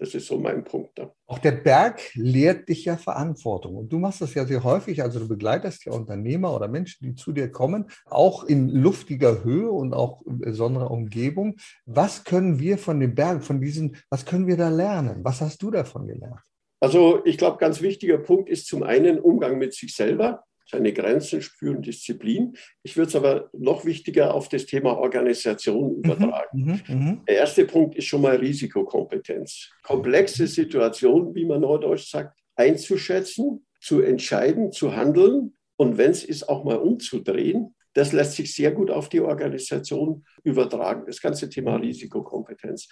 Das 0.00 0.14
ist 0.14 0.28
so 0.28 0.38
mein 0.38 0.64
Punkt 0.64 0.98
da. 0.98 1.12
Auch 1.26 1.38
der 1.38 1.52
Berg 1.52 2.00
lehrt 2.14 2.70
dich 2.70 2.86
ja 2.86 2.96
Verantwortung. 2.96 3.76
Und 3.76 3.92
du 3.92 3.98
machst 3.98 4.22
das 4.22 4.32
ja 4.32 4.46
sehr 4.46 4.64
häufig. 4.64 5.02
Also 5.02 5.20
du 5.20 5.28
begleitest 5.28 5.84
ja 5.84 5.92
Unternehmer 5.92 6.56
oder 6.56 6.68
Menschen, 6.68 7.04
die 7.04 7.14
zu 7.14 7.32
dir 7.32 7.52
kommen, 7.52 7.84
auch 8.06 8.44
in 8.44 8.70
luftiger 8.70 9.44
Höhe 9.44 9.70
und 9.70 9.92
auch 9.92 10.22
in 10.22 10.38
besonderer 10.38 10.90
Umgebung. 10.90 11.56
Was 11.84 12.24
können 12.24 12.58
wir 12.58 12.78
von 12.78 12.98
dem 12.98 13.14
Berg, 13.14 13.44
von 13.44 13.60
diesen, 13.60 13.98
was 14.08 14.24
können 14.24 14.46
wir 14.46 14.56
da 14.56 14.70
lernen? 14.70 15.20
Was 15.22 15.42
hast 15.42 15.62
du 15.62 15.70
davon 15.70 16.06
gelernt? 16.06 16.40
Also 16.82 17.22
ich 17.26 17.36
glaube, 17.36 17.58
ganz 17.58 17.82
wichtiger 17.82 18.16
Punkt 18.16 18.48
ist 18.48 18.68
zum 18.68 18.82
einen 18.82 19.20
Umgang 19.20 19.58
mit 19.58 19.74
sich 19.74 19.94
selber 19.94 20.44
seine 20.70 20.92
Grenzen 20.92 21.42
spüren, 21.42 21.82
Disziplin. 21.82 22.54
Ich 22.82 22.96
würde 22.96 23.08
es 23.08 23.16
aber 23.16 23.50
noch 23.52 23.84
wichtiger 23.84 24.34
auf 24.34 24.48
das 24.48 24.66
Thema 24.66 24.96
Organisation 24.96 25.92
mhm, 25.92 25.98
übertragen. 25.98 26.80
Mhm, 26.86 26.96
mh, 26.96 27.24
Der 27.28 27.36
erste 27.36 27.64
Punkt 27.64 27.96
ist 27.96 28.06
schon 28.06 28.22
mal 28.22 28.36
Risikokompetenz. 28.36 29.70
Komplexe 29.82 30.46
Situationen, 30.46 31.34
wie 31.34 31.44
man 31.44 31.60
neudeutsch 31.60 32.10
sagt, 32.10 32.38
einzuschätzen, 32.56 33.66
zu 33.80 34.00
entscheiden, 34.02 34.72
zu 34.72 34.94
handeln 34.94 35.54
und 35.76 35.98
wenn 35.98 36.10
es 36.10 36.24
ist, 36.24 36.48
auch 36.48 36.64
mal 36.64 36.76
umzudrehen. 36.76 37.74
Das 37.94 38.12
lässt 38.12 38.34
sich 38.34 38.54
sehr 38.54 38.70
gut 38.70 38.90
auf 38.90 39.08
die 39.08 39.20
Organisation 39.20 40.24
übertragen, 40.44 41.04
das 41.06 41.20
ganze 41.20 41.48
Thema 41.48 41.76
Risikokompetenz. 41.76 42.88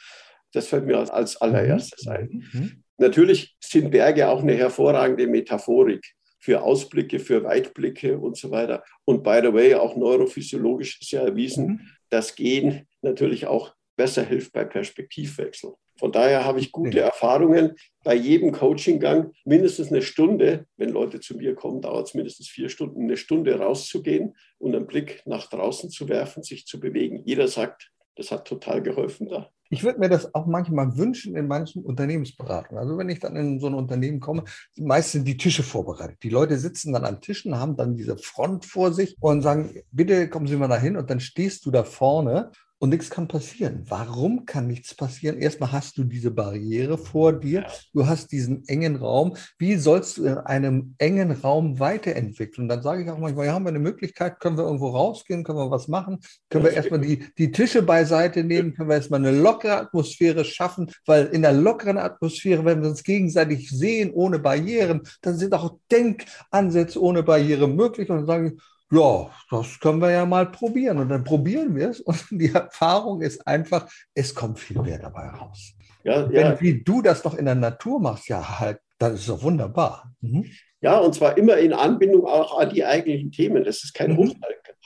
Das 0.53 0.67
fällt 0.67 0.87
mir 0.87 0.99
als 1.13 1.37
allererstes 1.37 2.07
mhm, 2.07 2.13
ein. 2.13 2.29
Mhm. 2.53 2.85
Natürlich 2.97 3.57
sind 3.61 3.91
Berge 3.91 4.29
auch 4.29 4.43
eine 4.43 4.55
hervorragende 4.55 5.27
Metaphorik 5.27 6.05
für 6.39 6.63
Ausblicke, 6.63 7.19
für 7.19 7.45
Weitblicke 7.45 8.19
und 8.19 8.37
so 8.37 8.51
weiter. 8.51 8.85
Und 9.05 9.23
by 9.23 9.41
the 9.43 9.53
way, 9.53 9.75
auch 9.75 9.97
neurophysiologisch 9.97 11.01
ist 11.01 11.11
ja 11.11 11.23
erwiesen, 11.23 11.67
mhm. 11.67 11.81
dass 12.11 12.35
Gehen 12.35 12.87
natürlich 13.03 13.47
auch 13.47 13.75
besser 13.97 14.23
hilft 14.23 14.53
bei 14.53 14.65
Perspektivwechsel. 14.65 15.75
Von 15.99 16.13
daher 16.13 16.45
habe 16.45 16.61
ich 16.61 16.71
gute 16.71 17.01
Erfahrungen. 17.01 17.75
Bei 18.05 18.15
jedem 18.15 18.53
Coachinggang 18.53 19.33
mindestens 19.45 19.91
eine 19.91 20.01
Stunde, 20.01 20.67
wenn 20.77 20.91
Leute 20.91 21.19
zu 21.19 21.37
mir 21.37 21.57
kommen, 21.57 21.83
dauert 21.83 22.07
es 22.07 22.15
mindestens 22.15 22.49
vier 22.49 22.69
Stunden, 22.69 23.03
eine 23.03 23.17
Stunde 23.17 23.59
rauszugehen 23.59 24.37
und 24.59 24.77
einen 24.77 24.87
Blick 24.87 25.23
nach 25.27 25.51
draußen 25.51 25.91
zu 25.91 26.09
werfen, 26.09 26.45
sich 26.45 26.67
zu 26.67 26.79
bewegen. 26.79 27.23
Jeder 27.25 27.49
sagt, 27.49 27.91
das 28.19 28.33
hat 28.33 28.47
total 28.47 28.83
geholfen 28.83 29.29
da. 29.29 29.49
Ich 29.71 29.85
würde 29.85 30.01
mir 30.01 30.09
das 30.09 30.35
auch 30.35 30.47
manchmal 30.47 30.97
wünschen 30.97 31.37
in 31.37 31.47
manchen 31.47 31.85
Unternehmensberatungen. 31.85 32.83
Also 32.83 32.99
wenn 32.99 33.11
ich 33.11 33.21
dann 33.21 33.37
in 33.37 33.61
so 33.61 33.67
ein 33.67 33.75
Unternehmen 33.75 34.19
komme, 34.19 34.45
meist 34.77 35.13
sind 35.13 35.29
die 35.29 35.37
Tische 35.37 35.63
vorbereitet. 35.63 36.19
Die 36.23 36.31
Leute 36.31 36.59
sitzen 36.59 36.93
dann 36.93 37.05
an 37.05 37.21
Tischen, 37.21 37.59
haben 37.59 37.77
dann 37.77 37.95
diese 37.95 38.17
Front 38.17 38.65
vor 38.65 38.93
sich 38.93 39.17
und 39.21 39.43
sagen, 39.43 39.83
bitte 39.93 40.29
kommen 40.29 40.47
Sie 40.47 40.57
mal 40.57 40.69
dahin 40.69 40.97
und 40.97 41.11
dann 41.11 41.21
stehst 41.21 41.65
du 41.67 41.71
da 41.71 41.85
vorne 41.85 42.51
und 42.79 42.91
nichts 42.91 43.11
kann 43.11 43.29
passieren. 43.29 43.85
Warum 43.89 44.47
kann 44.47 44.67
nichts 44.67 44.95
passieren? 44.95 45.39
Erstmal 45.39 45.73
hast 45.73 45.99
du 45.99 46.05
diese 46.05 46.31
Barriere 46.31 46.97
vor 46.97 47.33
dir, 47.33 47.67
du 47.93 48.07
hast 48.07 48.31
diesen 48.33 48.67
engen 48.69 48.97
Raum. 48.97 49.37
Wie 49.59 49.77
sollst 49.77 50.19
du 50.19 50.25
in 50.25 50.39
einem 50.39 50.95
engen 50.99 51.33
Raum 51.33 51.81
weiterentwickeln? 51.81 52.69
dann 52.69 52.83
sage 52.83 53.03
ich 53.03 53.11
auch 53.11 53.19
manchmal, 53.19 53.47
ja, 53.47 53.53
haben 53.53 53.65
wir 53.65 53.71
eine 53.71 53.79
Möglichkeit, 53.79 54.41
können 54.41 54.57
wir 54.57 54.65
irgendwo 54.65 54.89
rausgehen, 54.89 55.45
können 55.45 55.59
wir 55.59 55.71
was 55.71 55.89
machen, 55.89 56.19
können 56.51 56.65
wir 56.65 56.73
erstmal 56.73 57.01
die, 57.01 57.25
die 57.37 57.51
Tische 57.51 57.83
beiseite 57.83 58.45
nehmen, 58.45 58.75
können 58.75 58.89
wir 58.89 58.97
erstmal 58.97 59.21
eine 59.21 59.37
lockere 59.39 59.77
Atmosphäre 59.77 60.45
schaffen, 60.45 60.91
weil 61.07 61.27
in 61.27 61.43
der 61.43 61.53
lockeren 61.53 61.99
Atmosphäre, 61.99 62.65
wenn 62.65 62.83
wir 62.83 62.89
uns 62.89 63.03
gegenseitig 63.03 63.71
sehen, 63.71 64.11
ohne 64.13 64.39
Barrieren, 64.39 65.03
dann 65.23 65.37
sind 65.37 65.55
auch 65.55 65.79
Denkansätze 65.91 67.03
ohne 67.03 67.23
Barriere 67.23 67.69
möglich. 67.69 68.09
Und 68.11 68.19
dann 68.19 68.27
sage 68.27 68.49
ich, 68.49 68.63
ja, 68.91 69.31
das 69.51 69.79
können 69.81 70.01
wir 70.01 70.11
ja 70.11 70.25
mal 70.25 70.51
probieren. 70.51 70.99
Und 70.99 71.09
dann 71.09 71.25
probieren 71.25 71.75
wir 71.75 71.91
es. 71.91 72.01
Und 72.01 72.27
die 72.31 72.53
Erfahrung 72.53 73.21
ist 73.23 73.47
einfach, 73.47 73.91
es 74.15 74.35
kommt 74.35 74.59
viel 74.59 74.81
mehr 74.81 74.99
dabei 74.99 75.29
raus. 75.29 75.75
Ja, 76.05 76.29
Wenn 76.31 76.47
ja. 76.47 76.61
wie 76.61 76.83
du 76.83 77.03
das 77.03 77.23
doch 77.23 77.35
in 77.35 77.45
der 77.45 77.55
Natur 77.55 78.01
machst, 78.01 78.29
ja, 78.29 78.61
halt, 78.61 78.81
dann 78.99 79.15
ist 79.15 79.21
es 79.21 79.27
doch 79.27 79.43
wunderbar. 79.43 80.13
Mhm. 80.21 80.47
Ja, 80.81 80.99
und 80.99 81.15
zwar 81.15 81.37
immer 81.37 81.57
in 81.59 81.73
Anbindung 81.73 82.25
auch 82.25 82.59
an 82.59 82.71
die 82.71 82.85
eigentlichen 82.85 83.33
Themen. 83.33 83.65
Das 83.65 83.83
ist 83.83 83.95
kein 83.95 84.13
mhm. 84.13 84.35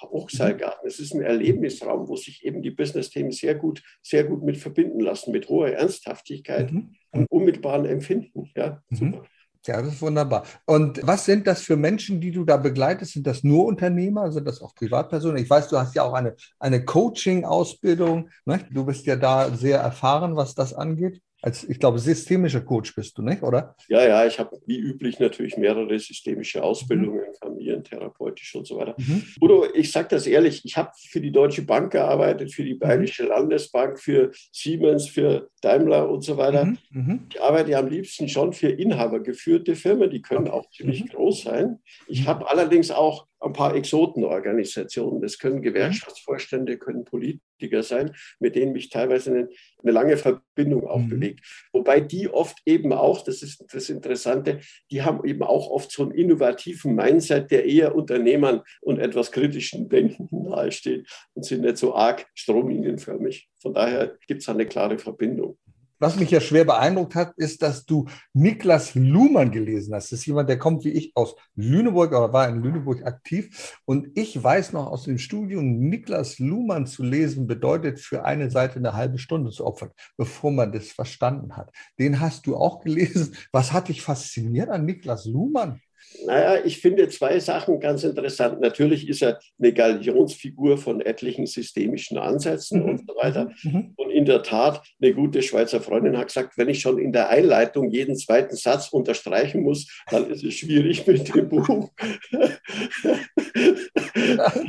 Hochseilgarten. 0.02 0.88
Es 0.88 0.98
ist 0.98 1.14
ein 1.14 1.22
Erlebnisraum, 1.22 2.08
wo 2.08 2.16
sich 2.16 2.44
eben 2.44 2.62
die 2.62 2.70
Business-Themen 2.70 3.30
sehr 3.30 3.54
gut, 3.54 3.82
sehr 4.02 4.24
gut 4.24 4.42
mit 4.42 4.56
verbinden 4.56 5.00
lassen, 5.00 5.32
mit 5.32 5.48
hoher 5.48 5.68
Ernsthaftigkeit 5.68 6.72
mhm. 6.72 6.94
und 7.12 7.30
unmittelbaren 7.30 7.84
Empfinden. 7.86 8.50
Ja, 8.56 8.82
mhm. 8.88 8.96
super. 8.96 9.24
Ja, 9.64 9.80
das 9.80 9.94
ist 9.94 10.02
wunderbar. 10.02 10.44
Und 10.64 11.00
was 11.06 11.24
sind 11.24 11.46
das 11.46 11.62
für 11.62 11.76
Menschen, 11.76 12.20
die 12.20 12.32
du 12.32 12.44
da 12.44 12.56
begleitest? 12.56 13.12
Sind 13.12 13.26
das 13.26 13.44
nur 13.44 13.64
Unternehmer? 13.66 14.32
Sind 14.32 14.46
das 14.46 14.60
auch 14.60 14.74
Privatpersonen? 14.74 15.36
Ich 15.42 15.48
weiß, 15.48 15.68
du 15.68 15.78
hast 15.78 15.94
ja 15.94 16.02
auch 16.02 16.14
eine, 16.14 16.34
eine 16.58 16.84
Coaching-Ausbildung. 16.84 18.28
Ne? 18.44 18.66
Du 18.70 18.84
bist 18.84 19.06
ja 19.06 19.14
da 19.14 19.54
sehr 19.54 19.78
erfahren, 19.78 20.34
was 20.34 20.54
das 20.56 20.74
angeht 20.74 21.22
als, 21.42 21.64
ich 21.64 21.80
glaube, 21.80 21.98
systemischer 21.98 22.60
Coach 22.60 22.94
bist 22.94 23.18
du, 23.18 23.22
nicht, 23.22 23.42
oder? 23.42 23.74
Ja, 23.88 24.06
ja, 24.06 24.24
ich 24.24 24.38
habe 24.38 24.56
wie 24.64 24.78
üblich 24.78 25.18
natürlich 25.18 25.56
mehrere 25.56 25.98
systemische 25.98 26.62
Ausbildungen, 26.62 27.18
mhm. 27.18 27.34
familientherapeutisch 27.40 28.54
und 28.54 28.66
so 28.66 28.78
weiter. 28.78 28.94
Mhm. 28.96 29.24
Udo, 29.40 29.66
ich 29.74 29.90
sage 29.90 30.08
das 30.08 30.28
ehrlich, 30.28 30.64
ich 30.64 30.76
habe 30.76 30.90
für 31.10 31.20
die 31.20 31.32
Deutsche 31.32 31.62
Bank 31.62 31.90
gearbeitet, 31.90 32.54
für 32.54 32.62
die 32.62 32.74
Bayerische 32.74 33.24
Landesbank, 33.24 33.98
für 33.98 34.30
Siemens, 34.52 35.08
für 35.08 35.48
Daimler 35.62 36.08
und 36.08 36.22
so 36.22 36.36
weiter. 36.36 36.64
Mhm. 36.64 36.78
mhm. 36.90 37.26
Ich 37.28 37.42
arbeite 37.42 37.76
am 37.76 37.88
liebsten 37.88 38.28
schon 38.28 38.52
für 38.52 38.68
inhabergeführte 38.68 39.74
Firmen, 39.74 40.10
die 40.10 40.22
können 40.22 40.46
auch 40.46 40.70
ziemlich 40.70 41.02
mhm. 41.04 41.08
groß 41.08 41.42
sein. 41.42 41.80
Ich 42.06 42.22
mhm. 42.22 42.26
habe 42.28 42.48
allerdings 42.48 42.92
auch 42.92 43.26
ein 43.52 43.54
paar 43.54 43.74
Exotenorganisationen. 43.76 45.20
Das 45.20 45.38
können 45.38 45.56
mhm. 45.56 45.62
Gewerkschaftsvorstände, 45.62 46.78
können 46.78 47.04
Politiker 47.04 47.82
sein, 47.82 48.14
mit 48.40 48.56
denen 48.56 48.72
mich 48.72 48.88
teilweise 48.88 49.30
eine, 49.30 49.48
eine 49.82 49.92
lange 49.92 50.16
Verbindung 50.16 50.86
auch 50.86 50.98
mhm. 50.98 51.08
bewegt. 51.08 51.68
Wobei 51.72 52.00
die 52.00 52.28
oft 52.28 52.58
eben 52.66 52.92
auch, 52.92 53.22
das 53.22 53.42
ist 53.42 53.64
das 53.72 53.90
Interessante, 53.90 54.60
die 54.90 55.02
haben 55.02 55.24
eben 55.24 55.42
auch 55.42 55.70
oft 55.70 55.92
so 55.92 56.02
einen 56.02 56.12
innovativen 56.12 56.94
Mindset, 56.94 57.50
der 57.50 57.64
eher 57.64 57.94
Unternehmern 57.94 58.62
und 58.80 58.98
etwas 58.98 59.30
kritischen 59.30 59.88
Denken 59.88 60.28
nahesteht 60.48 61.06
und 61.34 61.44
sind 61.44 61.62
nicht 61.62 61.76
so 61.76 61.94
arg 61.94 62.26
stromlinienförmig. 62.34 63.48
Von 63.60 63.74
daher 63.74 64.18
gibt 64.26 64.42
es 64.42 64.48
eine 64.48 64.66
klare 64.66 64.98
Verbindung. 64.98 65.58
Was 66.02 66.16
mich 66.16 66.32
ja 66.32 66.40
schwer 66.40 66.64
beeindruckt 66.64 67.14
hat, 67.14 67.32
ist, 67.36 67.62
dass 67.62 67.86
du 67.86 68.06
Niklas 68.32 68.96
Luhmann 68.96 69.52
gelesen 69.52 69.94
hast. 69.94 70.10
Das 70.10 70.18
ist 70.18 70.26
jemand, 70.26 70.48
der 70.48 70.58
kommt 70.58 70.84
wie 70.84 70.88
ich 70.90 71.12
aus 71.14 71.36
Lüneburg 71.54 72.10
oder 72.10 72.32
war 72.32 72.48
in 72.48 72.60
Lüneburg 72.60 73.06
aktiv. 73.06 73.78
Und 73.84 74.08
ich 74.16 74.42
weiß 74.42 74.72
noch 74.72 74.88
aus 74.88 75.04
dem 75.04 75.18
Studium, 75.18 75.78
Niklas 75.78 76.40
Luhmann 76.40 76.88
zu 76.88 77.04
lesen 77.04 77.46
bedeutet 77.46 78.00
für 78.00 78.24
eine 78.24 78.50
Seite 78.50 78.80
eine 78.80 78.94
halbe 78.94 79.20
Stunde 79.20 79.52
zu 79.52 79.64
opfern, 79.64 79.92
bevor 80.16 80.50
man 80.50 80.72
das 80.72 80.88
verstanden 80.88 81.56
hat. 81.56 81.70
Den 82.00 82.18
hast 82.18 82.48
du 82.48 82.56
auch 82.56 82.80
gelesen. 82.80 83.36
Was 83.52 83.72
hat 83.72 83.86
dich 83.86 84.02
fasziniert 84.02 84.70
an 84.70 84.84
Niklas 84.84 85.26
Luhmann? 85.26 85.80
Naja, 86.26 86.64
ich 86.64 86.78
finde 86.78 87.08
zwei 87.08 87.38
Sachen 87.40 87.80
ganz 87.80 88.04
interessant. 88.04 88.60
Natürlich 88.60 89.08
ist 89.08 89.22
er 89.22 89.40
eine 89.58 89.72
Galionsfigur 89.72 90.78
von 90.78 91.00
etlichen 91.00 91.46
systemischen 91.46 92.18
Ansätzen 92.18 92.82
mhm. 92.82 92.88
und 92.88 93.06
so 93.06 93.14
weiter. 93.16 93.50
Mhm. 93.62 93.92
Und 93.96 94.10
in 94.10 94.24
der 94.24 94.42
Tat, 94.42 94.82
eine 95.00 95.14
gute 95.14 95.42
Schweizer 95.42 95.80
Freundin 95.80 96.16
hat 96.16 96.28
gesagt, 96.28 96.56
wenn 96.56 96.68
ich 96.68 96.80
schon 96.80 96.98
in 96.98 97.12
der 97.12 97.28
Einleitung 97.28 97.90
jeden 97.90 98.16
zweiten 98.16 98.56
Satz 98.56 98.88
unterstreichen 98.88 99.62
muss, 99.62 99.88
dann 100.10 100.30
ist 100.30 100.44
es 100.44 100.54
schwierig 100.54 101.06
mit 101.06 101.34
dem 101.34 101.48
Buch. 101.48 101.90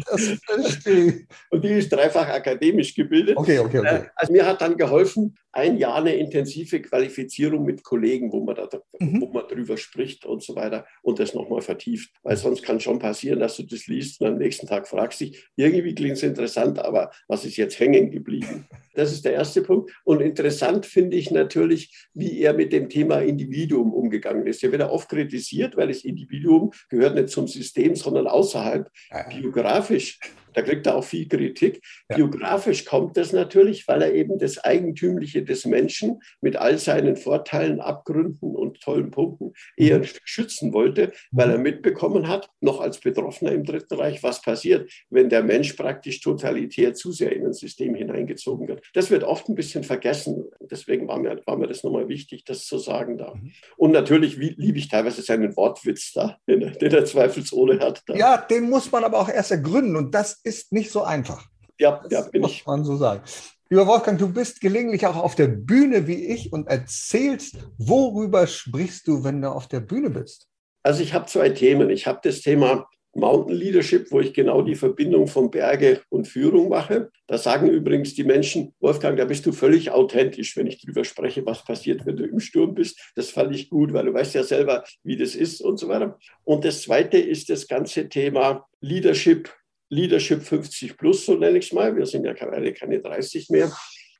das 0.09 0.37
verstehe 0.45 1.27
Und 1.49 1.52
die 1.63 1.69
ist 1.69 1.91
dreifach 1.91 2.27
akademisch 2.27 2.93
gebildet. 2.93 3.37
Okay, 3.37 3.59
okay, 3.59 3.79
okay. 3.79 3.95
Äh, 3.95 4.05
also 4.15 4.33
mir 4.33 4.45
hat 4.45 4.61
dann 4.61 4.77
geholfen, 4.77 5.35
ein 5.53 5.77
Jahr 5.77 5.95
eine 5.95 6.15
intensive 6.15 6.81
Qualifizierung 6.81 7.63
mit 7.63 7.83
Kollegen, 7.83 8.31
wo 8.31 8.43
man, 8.43 8.55
da, 8.55 8.67
mhm. 8.99 9.21
wo 9.21 9.27
man 9.27 9.47
drüber 9.47 9.77
spricht 9.77 10.25
und 10.25 10.41
so 10.41 10.55
weiter 10.55 10.85
und 11.03 11.19
das 11.19 11.35
nochmal 11.35 11.61
vertieft. 11.61 12.11
Weil 12.23 12.37
sonst 12.37 12.63
kann 12.63 12.79
schon 12.79 12.97
passieren, 12.97 13.39
dass 13.39 13.57
du 13.57 13.63
das 13.63 13.85
liest 13.85 14.19
und 14.19 14.27
am 14.27 14.37
nächsten 14.37 14.65
Tag 14.65 14.87
fragst 14.87 15.21
dich, 15.21 15.47
irgendwie 15.55 15.93
klingt 15.93 16.17
es 16.17 16.23
interessant, 16.23 16.79
aber 16.79 17.11
was 17.27 17.45
ist 17.45 17.57
jetzt 17.57 17.79
hängen 17.79 18.11
geblieben? 18.11 18.67
Das 18.95 19.11
ist 19.11 19.25
der 19.25 19.33
erste 19.33 19.63
Punkt. 19.63 19.91
Und 20.03 20.21
interessant 20.21 20.85
finde 20.85 21.17
ich 21.17 21.31
natürlich, 21.31 22.07
wie 22.13 22.39
er 22.41 22.53
mit 22.53 22.71
dem 22.71 22.89
Thema 22.89 23.23
Individuum 23.23 23.91
umgegangen 23.91 24.45
ist. 24.45 24.63
Er 24.63 24.71
wird 24.71 24.83
oft 24.83 25.09
kritisiert, 25.09 25.75
weil 25.75 25.87
das 25.87 26.03
Individuum 26.03 26.71
gehört 26.89 27.15
nicht 27.15 27.29
zum 27.29 27.47
System, 27.47 27.95
sondern 27.95 28.27
außerhalb. 28.27 28.91
Biografisch 29.31 30.19
da 30.53 30.61
kriegt 30.61 30.85
er 30.85 30.95
auch 30.95 31.03
viel 31.03 31.27
Kritik. 31.27 31.81
Ja. 32.09 32.17
Biografisch 32.17 32.85
kommt 32.85 33.17
das 33.17 33.33
natürlich, 33.33 33.87
weil 33.87 34.01
er 34.01 34.13
eben 34.13 34.37
das 34.37 34.57
Eigentümliche 34.57 35.43
des 35.43 35.65
Menschen 35.65 36.21
mit 36.41 36.55
all 36.55 36.77
seinen 36.77 37.15
Vorteilen, 37.15 37.79
Abgründen 37.79 38.55
und 38.55 38.81
tollen 38.81 39.11
Punkten 39.11 39.53
eher 39.77 39.99
mhm. 39.99 40.07
schützen 40.23 40.73
wollte, 40.73 41.11
weil 41.31 41.49
er 41.49 41.57
mhm. 41.57 41.63
mitbekommen 41.63 42.27
hat, 42.27 42.49
noch 42.61 42.81
als 42.81 42.99
Betroffener 42.99 43.51
im 43.51 43.63
Dritten 43.63 43.95
Reich, 43.95 44.23
was 44.23 44.41
passiert, 44.41 44.91
wenn 45.09 45.29
der 45.29 45.43
Mensch 45.43 45.73
praktisch 45.73 46.21
totalitär 46.21 46.93
zu 46.93 47.11
sehr 47.11 47.33
in 47.33 47.45
ein 47.45 47.53
System 47.53 47.95
hineingezogen 47.95 48.67
wird. 48.67 48.83
Das 48.93 49.09
wird 49.09 49.23
oft 49.23 49.49
ein 49.49 49.55
bisschen 49.55 49.83
vergessen. 49.83 50.45
Deswegen 50.59 51.07
war 51.07 51.19
mir, 51.19 51.41
war 51.45 51.57
mir 51.57 51.67
das 51.67 51.83
nochmal 51.83 52.07
wichtig, 52.07 52.45
das 52.45 52.65
zu 52.65 52.77
sagen 52.77 53.17
da. 53.17 53.33
Mhm. 53.33 53.51
Und 53.77 53.91
natürlich 53.91 54.37
liebe 54.37 54.77
ich 54.77 54.89
teilweise 54.89 55.21
seinen 55.21 55.55
Wortwitz 55.55 56.13
da, 56.13 56.37
den, 56.47 56.59
den 56.59 56.91
er 56.91 57.05
zweifelsohne 57.05 57.79
hat. 57.79 58.03
Da. 58.07 58.15
Ja, 58.15 58.37
den 58.37 58.69
muss 58.69 58.91
man 58.91 59.03
aber 59.03 59.19
auch 59.19 59.29
erst 59.29 59.51
ergründen. 59.51 59.95
Und 59.95 60.13
das 60.13 60.39
ist 60.43 60.71
nicht 60.71 60.91
so 60.91 61.03
einfach. 61.03 61.45
Ja, 61.79 62.03
ja 62.09 62.21
bin 62.21 62.41
muss 62.41 62.51
ich. 62.51 62.65
man 62.65 62.83
so 62.83 62.97
sagen. 62.97 63.21
Lieber 63.69 63.87
Wolfgang, 63.87 64.19
du 64.19 64.31
bist 64.31 64.61
gelegentlich 64.61 65.05
auch 65.07 65.15
auf 65.15 65.35
der 65.35 65.47
Bühne 65.47 66.05
wie 66.05 66.27
ich 66.27 66.53
und 66.53 66.67
erzählst, 66.67 67.57
worüber 67.77 68.45
sprichst 68.45 69.07
du, 69.07 69.23
wenn 69.23 69.41
du 69.41 69.49
auf 69.49 69.67
der 69.67 69.79
Bühne 69.79 70.09
bist? 70.09 70.47
Also 70.83 71.01
ich 71.01 71.13
habe 71.13 71.25
zwei 71.25 71.49
Themen. 71.49 71.89
Ich 71.89 72.05
habe 72.05 72.19
das 72.21 72.41
Thema 72.41 72.87
Mountain 73.15 73.55
Leadership, 73.55 74.11
wo 74.11 74.19
ich 74.19 74.33
genau 74.33 74.61
die 74.61 74.75
Verbindung 74.75 75.27
von 75.27 75.51
Berge 75.51 76.01
und 76.09 76.27
Führung 76.27 76.69
mache. 76.69 77.11
Da 77.27 77.37
sagen 77.37 77.69
übrigens 77.69 78.15
die 78.15 78.23
Menschen, 78.23 78.73
Wolfgang, 78.79 79.17
da 79.17 79.25
bist 79.25 79.45
du 79.45 79.51
völlig 79.51 79.91
authentisch, 79.91 80.57
wenn 80.57 80.67
ich 80.67 80.81
darüber 80.81 81.03
spreche, 81.03 81.45
was 81.45 81.63
passiert, 81.63 82.05
wenn 82.05 82.17
du 82.17 82.25
im 82.25 82.39
Sturm 82.39 82.73
bist. 82.73 82.99
Das 83.15 83.29
fand 83.29 83.55
ich 83.55 83.69
gut, 83.69 83.93
weil 83.93 84.05
du 84.05 84.13
weißt 84.13 84.35
ja 84.35 84.43
selber, 84.43 84.83
wie 85.03 85.15
das 85.15 85.35
ist 85.35 85.61
und 85.61 85.77
so 85.77 85.87
weiter. 85.87 86.17
Und 86.43 86.65
das 86.65 86.81
Zweite 86.81 87.17
ist 87.17 87.49
das 87.49 87.67
ganze 87.67 88.09
Thema 88.09 88.67
Leadership 88.81 89.49
Leadership 89.93 90.43
50 90.43 90.97
plus, 90.97 91.25
so 91.25 91.35
nenne 91.35 91.59
ich 91.59 91.65
es 91.65 91.73
mal. 91.73 91.95
Wir 91.95 92.05
sind 92.05 92.25
ja 92.25 92.33
keine, 92.33 92.73
keine 92.73 92.99
30 92.99 93.49
mehr. 93.49 93.71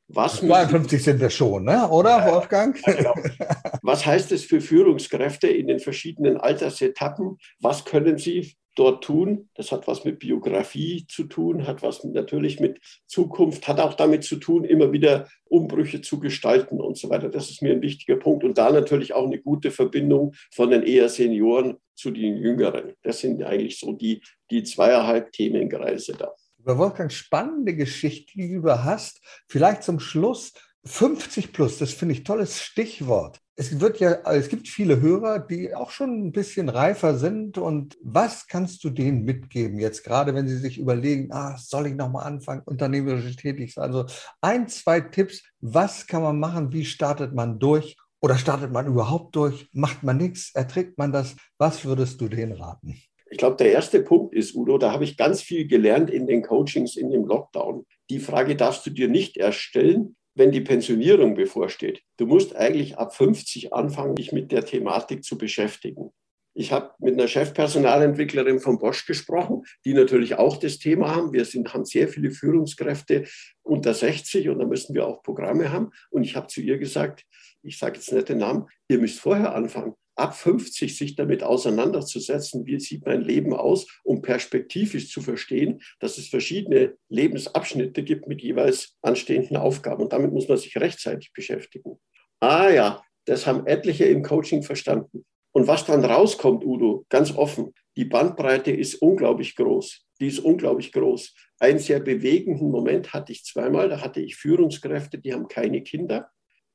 Was 0.08 0.38
52 0.38 1.02
sind 1.02 1.20
wir 1.22 1.30
schon, 1.30 1.64
ne? 1.64 1.88
oder 1.90 2.26
Wolfgang? 2.32 2.78
Ja, 2.86 2.94
genau. 2.94 3.16
Was 3.82 4.06
heißt 4.06 4.32
es 4.34 4.44
für 4.44 4.62
Führungskräfte 4.62 5.48
in 5.48 5.68
den 5.68 5.80
verschiedenen 5.80 6.38
Altersetappen? 6.38 7.38
Was 7.62 7.86
können 7.86 8.18
sie 8.18 8.54
dort 8.76 9.04
tun. 9.04 9.50
Das 9.56 9.72
hat 9.72 9.88
was 9.88 10.04
mit 10.06 10.20
Biografie 10.20 11.06
zu 11.08 11.26
tun, 11.26 11.68
hat 11.68 11.82
was 11.82 12.04
natürlich 12.04 12.60
mit 12.60 12.80
Zukunft, 13.08 13.68
hat 13.68 13.80
auch 13.80 13.94
damit 13.94 14.24
zu 14.24 14.38
tun, 14.38 14.64
immer 14.64 14.92
wieder 14.92 15.28
Umbrüche 15.46 16.02
zu 16.02 16.20
gestalten 16.20 16.82
und 16.82 16.98
so 16.98 17.10
weiter. 17.10 17.30
Das 17.30 17.50
ist 17.50 17.62
mir 17.62 17.74
ein 17.74 17.82
wichtiger 17.82 18.18
Punkt. 18.18 18.44
Und 18.44 18.58
da 18.58 18.72
natürlich 18.72 19.14
auch 19.14 19.26
eine 19.26 19.40
gute 19.40 19.72
Verbindung 19.72 20.34
von 20.52 20.70
den 20.70 20.84
eher 20.84 21.10
Senioren 21.10 21.78
zu 21.96 22.12
den 22.12 22.38
Jüngeren. 22.38 22.94
Das 23.04 23.20
sind 23.20 23.44
eigentlich 23.44 23.80
so 23.80 23.94
die, 23.94 24.22
die 24.50 24.64
zweieinhalb 24.64 25.32
Themenkreise 25.32 26.14
da. 26.14 26.34
Über 26.58 26.78
Wolfgang, 26.78 27.12
spannende 27.12 27.76
Geschichte, 27.76 28.34
die 28.36 28.54
du 28.54 28.64
hast. 28.64 29.22
Vielleicht 29.48 29.84
zum 29.84 30.00
Schluss 30.00 30.54
50 30.86 31.54
plus, 31.54 31.78
das 31.78 31.94
finde 31.94 32.16
ich 32.16 32.24
tolles 32.24 32.62
Stichwort. 32.62 33.40
Es 33.56 33.80
wird 33.80 34.00
ja, 34.00 34.22
es 34.32 34.50
gibt 34.50 34.68
viele 34.68 35.00
Hörer, 35.00 35.40
die 35.40 35.76
auch 35.76 35.92
schon 35.92 36.26
ein 36.26 36.32
bisschen 36.32 36.70
reifer 36.70 37.18
sind. 37.18 37.58
Und 37.58 37.98
was 38.02 38.48
kannst 38.48 38.84
du 38.84 38.90
denen 38.90 39.24
mitgeben 39.24 39.80
jetzt, 39.80 40.04
gerade 40.04 40.34
wenn 40.34 40.48
sie 40.48 40.58
sich 40.58 40.80
überlegen, 40.80 41.32
ah, 41.32 41.56
soll 41.58 41.88
ich 41.88 41.96
nochmal 41.96 42.26
anfangen, 42.26 42.64
unternehmerisch 42.66 43.36
tätig 43.36 43.74
sein? 43.74 43.84
Also 43.84 44.06
ein, 44.42 44.68
zwei 44.68 45.02
Tipps, 45.02 45.44
was 45.62 46.08
kann 46.08 46.24
man 46.24 46.40
machen, 46.40 46.74
wie 46.74 46.86
startet 46.86 47.34
man 47.34 47.60
durch? 47.60 47.96
Oder 48.22 48.38
startet 48.38 48.72
man 48.72 48.88
überhaupt 48.88 49.36
durch? 49.36 49.68
Macht 49.74 50.02
man 50.02 50.18
nichts? 50.18 50.52
Erträgt 50.56 50.98
man 50.98 51.12
das? 51.12 51.36
Was 51.58 51.86
würdest 51.86 52.22
du 52.22 52.30
denen 52.30 52.54
raten? 52.54 52.96
Ich 53.30 53.38
glaube, 53.38 53.58
der 53.58 53.72
erste 53.72 54.02
Punkt 54.02 54.34
ist, 54.34 54.56
Udo, 54.56 54.78
da 54.78 54.92
habe 54.92 55.04
ich 55.04 55.18
ganz 55.18 55.42
viel 55.42 55.68
gelernt 55.68 56.10
in 56.10 56.26
den 56.26 56.42
Coachings 56.42 56.96
in 56.96 57.10
dem 57.10 57.26
Lockdown. 57.26 57.86
Die 58.10 58.20
Frage 58.20 58.56
darfst 58.56 58.86
du 58.86 58.92
dir 58.92 59.10
nicht 59.10 59.38
erst 59.38 59.58
stellen, 59.58 60.16
wenn 60.36 60.52
die 60.52 60.62
Pensionierung 60.62 61.36
bevorsteht. 61.36 62.02
Du 62.18 62.26
musst 62.26 62.56
eigentlich 62.56 62.98
ab 62.98 63.16
50 63.16 63.74
anfangen, 63.74 64.16
dich 64.16 64.32
mit 64.32 64.52
der 64.52 64.66
Thematik 64.66 65.24
zu 65.24 65.38
beschäftigen. 65.38 66.12
Ich 66.56 66.72
habe 66.72 66.92
mit 67.00 67.14
einer 67.14 67.28
Chefpersonalentwicklerin 67.28 68.60
von 68.60 68.78
Bosch 68.78 69.08
gesprochen, 69.08 69.64
die 69.86 69.94
natürlich 69.94 70.36
auch 70.36 70.58
das 70.58 70.78
Thema 70.78 71.16
haben. 71.16 71.34
Wir 71.34 71.46
sind, 71.46 71.74
haben 71.74 71.86
sehr 71.86 72.08
viele 72.08 72.30
Führungskräfte 72.30 73.26
unter 73.64 73.94
60 73.94 74.50
und 74.50 74.60
da 74.60 74.66
müssen 74.66 74.94
wir 74.94 75.08
auch 75.08 75.24
Programme 75.24 75.72
haben. 75.72 75.90
Und 76.12 76.24
ich 76.24 76.36
habe 76.36 76.48
zu 76.48 76.62
ihr 76.62 76.78
gesagt, 76.78 77.26
ich 77.64 77.80
sage 77.80 77.96
jetzt 77.96 78.12
nicht 78.12 78.30
den 78.30 78.38
Namen, 78.38 78.68
ihr 78.88 79.00
müsst 79.00 79.20
vorher 79.20 79.56
anfangen 79.56 79.96
ab 80.16 80.36
50 80.36 80.98
sich 80.98 81.16
damit 81.16 81.44
auseinanderzusetzen, 81.44 82.66
wie 82.66 82.80
sieht 82.80 83.06
mein 83.06 83.22
Leben 83.22 83.54
aus, 83.54 83.88
um 84.04 84.22
perspektivisch 84.22 85.12
zu 85.12 85.22
verstehen, 85.22 85.82
dass 86.00 86.18
es 86.18 86.28
verschiedene 86.28 86.96
Lebensabschnitte 87.10 88.04
gibt 88.04 88.28
mit 88.28 88.42
jeweils 88.42 88.96
anstehenden 89.02 89.58
Aufgaben. 89.58 90.04
Und 90.04 90.14
damit 90.14 90.32
muss 90.32 90.48
man 90.48 90.58
sich 90.58 90.78
rechtzeitig 90.78 91.34
beschäftigen. 91.34 92.00
Ah 92.40 92.70
ja, 92.70 93.04
das 93.26 93.48
haben 93.48 93.66
etliche 93.66 94.06
im 94.06 94.24
Coaching 94.24 94.64
verstanden. 94.64 95.26
Und 95.52 95.68
was 95.68 95.86
dann 95.86 96.04
rauskommt, 96.04 96.66
Udo, 96.66 97.06
ganz 97.10 97.32
offen, 97.36 97.74
die 97.96 98.06
Bandbreite 98.06 98.72
ist 98.72 98.96
unglaublich 98.96 99.56
groß. 99.56 100.06
Die 100.20 100.28
ist 100.28 100.40
unglaublich 100.40 100.92
groß. 100.92 101.34
Einen 101.60 101.80
sehr 101.80 102.00
bewegenden 102.00 102.72
Moment 102.72 103.14
hatte 103.14 103.32
ich 103.32 103.46
zweimal. 103.46 103.90
Da 103.90 104.02
hatte 104.02 104.20
ich 104.20 104.36
Führungskräfte, 104.36 105.20
die 105.20 105.34
haben 105.34 105.48
keine 105.48 105.84
Kinder. 105.84 106.32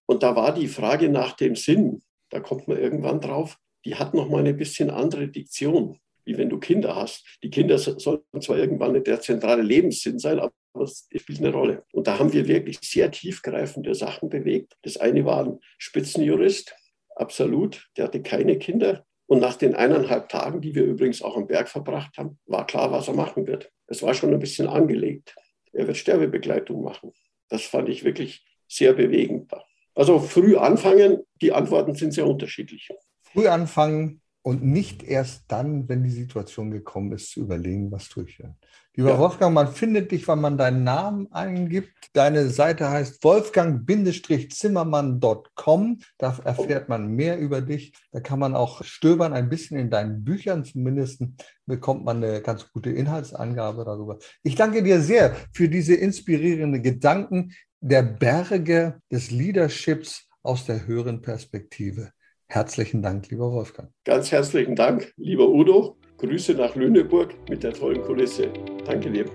Und 0.07 0.23
da 0.23 0.37
war 0.37 0.55
die 0.55 0.69
Frage 0.69 1.09
nach 1.09 1.33
dem 1.33 1.57
Sinn 1.57 2.03
da 2.31 2.41
kommt 2.41 2.69
man 2.69 2.79
irgendwann 2.79 3.21
drauf, 3.21 3.59
die 3.85 3.95
hat 3.95 4.15
noch 4.15 4.29
mal 4.29 4.41
eine 4.41 4.55
bisschen 4.55 4.91
andere 4.91 5.29
Diktion, 5.29 5.99
wie 6.25 6.37
wenn 6.37 6.51
du 6.51 6.59
Kinder 6.59 6.97
hast. 6.97 7.25
Die 7.43 7.51
Kinder 7.51 7.79
sollten 7.79 8.41
zwar 8.41 8.59
irgendwann 8.59 9.03
der 9.03 9.21
zentrale 9.21 9.63
Lebenssinn 9.63 10.19
sein, 10.19 10.39
aber 10.39 10.53
es 10.83 11.09
spielt 11.17 11.39
eine 11.41 11.53
Rolle. 11.53 11.85
Und 11.93 12.07
da 12.07 12.19
haben 12.19 12.33
wir 12.33 12.47
wirklich 12.47 12.79
sehr 12.83 13.11
tiefgreifende 13.11 13.95
Sachen 13.95 14.29
bewegt. 14.29 14.77
Das 14.83 14.97
eine 14.97 15.25
war 15.25 15.45
ein 15.45 15.59
Spitzenjurist, 15.79 16.75
absolut, 17.17 17.89
der 17.97 18.05
hatte 18.05 18.23
keine 18.23 18.59
Kinder. 18.59 19.05
Und 19.27 19.41
nach 19.41 19.57
den 19.57 19.75
eineinhalb 19.75 20.29
Tagen, 20.29 20.61
die 20.61 20.75
wir 20.75 20.85
übrigens 20.85 21.21
auch 21.23 21.37
am 21.37 21.47
Berg 21.47 21.69
verbracht 21.69 22.17
haben, 22.17 22.39
war 22.47 22.67
klar, 22.67 22.91
was 22.93 23.09
er 23.09 23.15
machen 23.15 23.47
wird. 23.47 23.71
Es 23.87 24.03
war 24.03 24.15
schon 24.15 24.33
ein 24.33 24.39
bisschen 24.39 24.69
angelegt. 24.69 25.35
Er 25.73 25.87
wird 25.87 25.99
Sterbebegleitung 25.99 26.83
machen. 26.83 27.13
Das 27.49 27.63
fand 27.63 27.89
ich 27.89 28.05
wirklich 28.05 28.47
sehr 28.67 28.95
bewegend. 28.95 29.51
Also 29.99 30.19
früh 30.21 30.57
anfangen, 30.57 31.19
die 31.43 31.53
Antworten 31.53 31.97
sind 31.97 32.15
sehr 32.15 32.25
unterschiedlich. 32.25 32.89
Früh 33.33 33.49
anfangen 33.49 34.21
und 34.43 34.63
nicht 34.63 35.03
erst 35.03 35.43
dann, 35.49 35.89
wenn 35.89 36.05
die 36.05 36.11
Situation 36.11 36.71
gekommen 36.71 37.11
ist, 37.11 37.33
zu 37.33 37.41
überlegen, 37.41 37.91
was 37.91 38.09
tue 38.09 38.27
ich 38.29 38.37
denn. 38.37 38.55
Lieber 38.95 39.11
ja. 39.11 39.19
Wolfgang, 39.19 39.53
man 39.53 39.73
findet 39.73 40.13
dich, 40.13 40.29
wenn 40.29 40.41
man 40.41 40.57
deinen 40.57 40.85
Namen 40.85 41.27
eingibt. 41.33 41.91
Deine 42.13 42.49
Seite 42.49 42.89
heißt 42.89 43.25
wolfgang-zimmermann.com. 43.25 45.99
Da 46.17 46.39
erfährt 46.45 46.89
man 46.89 47.09
mehr 47.09 47.41
über 47.41 47.61
dich. 47.61 47.93
Da 48.13 48.21
kann 48.21 48.39
man 48.39 48.55
auch 48.55 48.85
stöbern, 48.85 49.33
ein 49.33 49.49
bisschen 49.49 49.79
in 49.79 49.91
deinen 49.91 50.23
Büchern 50.23 50.65
zumindest 50.65 51.25
bekommt 51.67 52.05
man 52.05 52.23
eine 52.25 52.41
ganz 52.41 52.71
gute 52.73 52.91
Inhaltsangabe 52.91 53.85
darüber. 53.85 54.19
Ich 54.43 54.55
danke 54.55 54.83
dir 54.83 55.01
sehr 55.01 55.37
für 55.53 55.69
diese 55.69 55.95
inspirierenden 55.95 56.83
Gedanken 56.83 57.53
der 57.81 58.03
Berge 58.03 59.01
des 59.11 59.31
Leaderships 59.31 60.27
aus 60.43 60.67
der 60.67 60.87
höheren 60.87 61.23
Perspektive. 61.23 62.11
Herzlichen 62.47 63.03
Dank, 63.03 63.31
lieber 63.31 63.53
Wolfgang. 63.53 63.91
Ganz 64.05 64.33
herzlichen 64.33 64.75
Dank, 64.75 65.13
lieber 65.17 65.49
Udo. 65.49 65.97
Grüße 66.17 66.55
nach 66.55 66.75
Lüneburg 66.75 67.35
mit 67.49 67.63
der 67.63 67.73
tollen 67.73 68.03
Kulisse. 68.03 68.53
Danke 68.85 69.11
dir. 69.11 69.27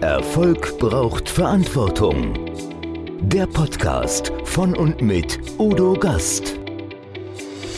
Erfolg 0.00 0.78
braucht 0.78 1.28
Verantwortung. 1.28 2.34
Der 3.20 3.46
Podcast 3.46 4.32
von 4.44 4.76
und 4.76 5.00
mit 5.00 5.38
Udo 5.58 5.94
Gast. 5.94 6.58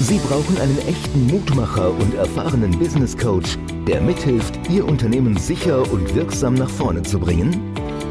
Sie 0.00 0.18
brauchen 0.18 0.56
einen 0.58 0.78
echten 0.86 1.26
Mutmacher 1.26 1.90
und 1.90 2.14
erfahrenen 2.14 2.78
Business 2.78 3.16
Coach, 3.16 3.58
der 3.86 4.00
mithilft, 4.00 4.70
Ihr 4.70 4.86
Unternehmen 4.86 5.36
sicher 5.36 5.82
und 5.90 6.14
wirksam 6.14 6.54
nach 6.54 6.70
vorne 6.70 7.02
zu 7.02 7.18
bringen? 7.18 7.77